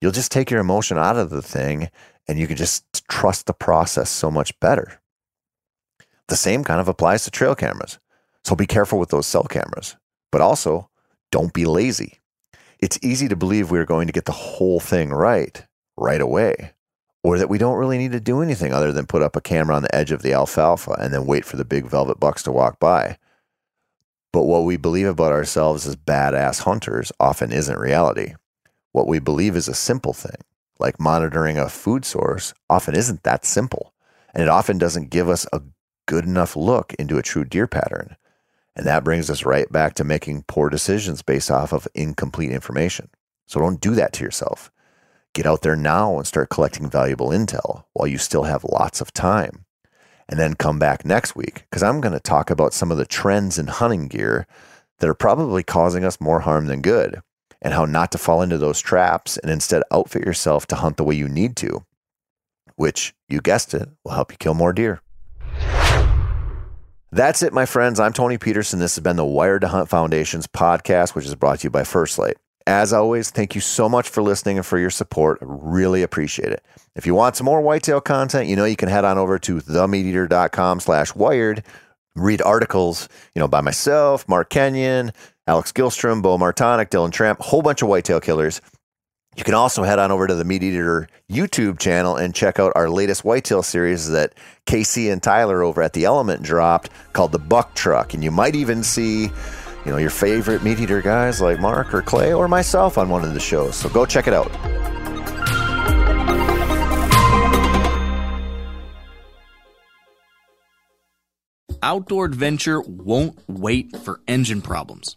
you'll 0.00 0.10
just 0.10 0.32
take 0.32 0.50
your 0.50 0.60
emotion 0.60 0.96
out 0.96 1.18
of 1.18 1.30
the 1.30 1.42
thing 1.42 1.90
and 2.28 2.38
you 2.38 2.46
can 2.46 2.56
just 2.56 3.06
trust 3.08 3.46
the 3.46 3.52
process 3.52 4.10
so 4.10 4.30
much 4.30 4.58
better. 4.60 5.00
The 6.28 6.36
same 6.36 6.64
kind 6.64 6.80
of 6.80 6.88
applies 6.88 7.24
to 7.24 7.30
trail 7.30 7.54
cameras. 7.54 7.98
So 8.44 8.56
be 8.56 8.66
careful 8.66 8.98
with 8.98 9.10
those 9.10 9.26
cell 9.26 9.44
cameras, 9.44 9.96
but 10.30 10.40
also 10.40 10.88
don't 11.30 11.52
be 11.52 11.64
lazy. 11.64 12.20
It's 12.78 12.98
easy 13.02 13.28
to 13.28 13.36
believe 13.36 13.70
we're 13.70 13.84
going 13.84 14.06
to 14.06 14.12
get 14.12 14.24
the 14.24 14.32
whole 14.32 14.80
thing 14.80 15.10
right 15.10 15.64
right 15.96 16.20
away, 16.20 16.72
or 17.22 17.38
that 17.38 17.48
we 17.48 17.58
don't 17.58 17.78
really 17.78 17.98
need 17.98 18.12
to 18.12 18.20
do 18.20 18.42
anything 18.42 18.72
other 18.72 18.92
than 18.92 19.06
put 19.06 19.22
up 19.22 19.36
a 19.36 19.40
camera 19.40 19.76
on 19.76 19.82
the 19.82 19.94
edge 19.94 20.10
of 20.10 20.22
the 20.22 20.32
alfalfa 20.32 20.92
and 20.98 21.12
then 21.12 21.26
wait 21.26 21.44
for 21.44 21.56
the 21.56 21.64
big 21.64 21.86
velvet 21.86 22.18
bucks 22.18 22.42
to 22.42 22.52
walk 22.52 22.78
by. 22.80 23.18
But 24.32 24.44
what 24.44 24.64
we 24.64 24.76
believe 24.76 25.06
about 25.06 25.32
ourselves 25.32 25.86
as 25.86 25.96
badass 25.96 26.60
hunters 26.60 27.12
often 27.20 27.52
isn't 27.52 27.78
reality. 27.78 28.34
What 28.92 29.06
we 29.06 29.18
believe 29.18 29.56
is 29.56 29.68
a 29.68 29.74
simple 29.74 30.12
thing, 30.12 30.36
like 30.78 31.00
monitoring 31.00 31.58
a 31.58 31.68
food 31.68 32.04
source, 32.04 32.54
often 32.68 32.94
isn't 32.94 33.22
that 33.22 33.44
simple. 33.44 33.94
And 34.34 34.42
it 34.42 34.48
often 34.48 34.78
doesn't 34.78 35.10
give 35.10 35.28
us 35.28 35.46
a 35.52 35.62
good 36.06 36.24
enough 36.24 36.56
look 36.56 36.94
into 36.94 37.18
a 37.18 37.22
true 37.22 37.44
deer 37.44 37.66
pattern. 37.66 38.16
And 38.74 38.86
that 38.86 39.04
brings 39.04 39.28
us 39.28 39.44
right 39.44 39.70
back 39.70 39.94
to 39.94 40.04
making 40.04 40.44
poor 40.48 40.70
decisions 40.70 41.22
based 41.22 41.50
off 41.50 41.72
of 41.72 41.86
incomplete 41.94 42.50
information. 42.50 43.10
So 43.46 43.60
don't 43.60 43.80
do 43.80 43.94
that 43.94 44.12
to 44.14 44.24
yourself. 44.24 44.70
Get 45.34 45.46
out 45.46 45.62
there 45.62 45.76
now 45.76 46.16
and 46.16 46.26
start 46.26 46.50
collecting 46.50 46.90
valuable 46.90 47.28
intel 47.28 47.84
while 47.92 48.06
you 48.06 48.18
still 48.18 48.44
have 48.44 48.64
lots 48.64 49.00
of 49.00 49.12
time. 49.12 49.64
And 50.28 50.38
then 50.38 50.54
come 50.54 50.78
back 50.78 51.04
next 51.04 51.36
week 51.36 51.64
because 51.68 51.82
I'm 51.82 52.00
going 52.00 52.14
to 52.14 52.20
talk 52.20 52.50
about 52.50 52.72
some 52.72 52.90
of 52.90 52.96
the 52.96 53.04
trends 53.04 53.58
in 53.58 53.66
hunting 53.66 54.08
gear 54.08 54.46
that 54.98 55.08
are 55.08 55.14
probably 55.14 55.62
causing 55.62 56.04
us 56.04 56.20
more 56.20 56.40
harm 56.40 56.66
than 56.66 56.80
good 56.80 57.20
and 57.62 57.72
how 57.72 57.86
not 57.86 58.12
to 58.12 58.18
fall 58.18 58.42
into 58.42 58.58
those 58.58 58.80
traps 58.80 59.38
and 59.38 59.50
instead 59.50 59.82
outfit 59.90 60.26
yourself 60.26 60.66
to 60.66 60.76
hunt 60.76 60.98
the 60.98 61.04
way 61.04 61.14
you 61.14 61.28
need 61.28 61.56
to, 61.56 61.84
which, 62.76 63.14
you 63.28 63.40
guessed 63.40 63.72
it, 63.72 63.88
will 64.04 64.12
help 64.12 64.30
you 64.32 64.36
kill 64.36 64.54
more 64.54 64.74
deer. 64.74 65.00
That's 67.12 67.42
it, 67.42 67.52
my 67.52 67.66
friends. 67.66 68.00
I'm 68.00 68.12
Tony 68.12 68.38
Peterson. 68.38 68.78
This 68.78 68.96
has 68.96 69.02
been 69.02 69.16
the 69.16 69.24
Wired 69.24 69.60
to 69.60 69.68
Hunt 69.68 69.88
Foundation's 69.88 70.46
podcast, 70.46 71.14
which 71.14 71.26
is 71.26 71.34
brought 71.34 71.60
to 71.60 71.64
you 71.64 71.70
by 71.70 71.84
First 71.84 72.18
Lite. 72.18 72.38
As 72.66 72.92
always, 72.92 73.30
thank 73.30 73.54
you 73.54 73.60
so 73.60 73.88
much 73.88 74.08
for 74.08 74.22
listening 74.22 74.56
and 74.56 74.66
for 74.66 74.78
your 74.78 74.90
support. 74.90 75.38
I 75.42 75.44
really 75.46 76.02
appreciate 76.02 76.52
it. 76.52 76.64
If 76.96 77.06
you 77.06 77.14
want 77.14 77.36
some 77.36 77.44
more 77.44 77.60
whitetail 77.60 78.00
content, 78.00 78.48
you 78.48 78.56
know 78.56 78.64
you 78.64 78.76
can 78.76 78.88
head 78.88 79.04
on 79.04 79.18
over 79.18 79.38
to 79.40 79.56
themeateater.com 79.56 80.80
slash 80.80 81.14
wired, 81.14 81.64
read 82.14 82.40
articles, 82.40 83.08
you 83.34 83.40
know, 83.40 83.48
by 83.48 83.60
myself, 83.60 84.28
Mark 84.28 84.48
Kenyon, 84.48 85.12
Alex 85.46 85.72
Gilstrom, 85.72 86.22
Bo 86.22 86.38
Martonic, 86.38 86.90
Dylan 86.90 87.10
Tramp, 87.10 87.40
whole 87.40 87.62
bunch 87.62 87.82
of 87.82 87.88
whitetail 87.88 88.20
killers. 88.20 88.60
You 89.34 89.44
can 89.44 89.54
also 89.54 89.82
head 89.82 89.98
on 89.98 90.12
over 90.12 90.26
to 90.26 90.34
the 90.34 90.44
Meat 90.44 90.62
Eater 90.62 91.08
YouTube 91.30 91.78
channel 91.78 92.16
and 92.16 92.34
check 92.34 92.60
out 92.60 92.72
our 92.76 92.88
latest 92.88 93.24
whitetail 93.24 93.62
series 93.62 94.10
that 94.10 94.34
Casey 94.66 95.08
and 95.08 95.22
Tyler 95.22 95.62
over 95.62 95.82
at 95.82 95.94
The 95.94 96.04
Element 96.04 96.42
dropped 96.42 96.90
called 97.12 97.32
The 97.32 97.38
Buck 97.38 97.74
Truck. 97.74 98.14
And 98.14 98.22
you 98.22 98.30
might 98.30 98.54
even 98.54 98.82
see, 98.84 99.22
you 99.22 99.30
know, 99.86 99.96
your 99.96 100.10
favorite 100.10 100.62
meat 100.62 100.78
eater 100.78 101.00
guys 101.00 101.40
like 101.40 101.58
Mark 101.58 101.92
or 101.94 102.02
Clay 102.02 102.32
or 102.34 102.46
myself 102.46 102.98
on 102.98 103.08
one 103.08 103.24
of 103.24 103.34
the 103.34 103.40
shows. 103.40 103.74
So 103.74 103.88
go 103.88 104.04
check 104.06 104.28
it 104.28 104.34
out. 104.34 104.52
Outdoor 111.82 112.26
adventure 112.26 112.80
won't 112.82 113.40
wait 113.48 113.96
for 113.96 114.20
engine 114.28 114.62
problems. 114.62 115.16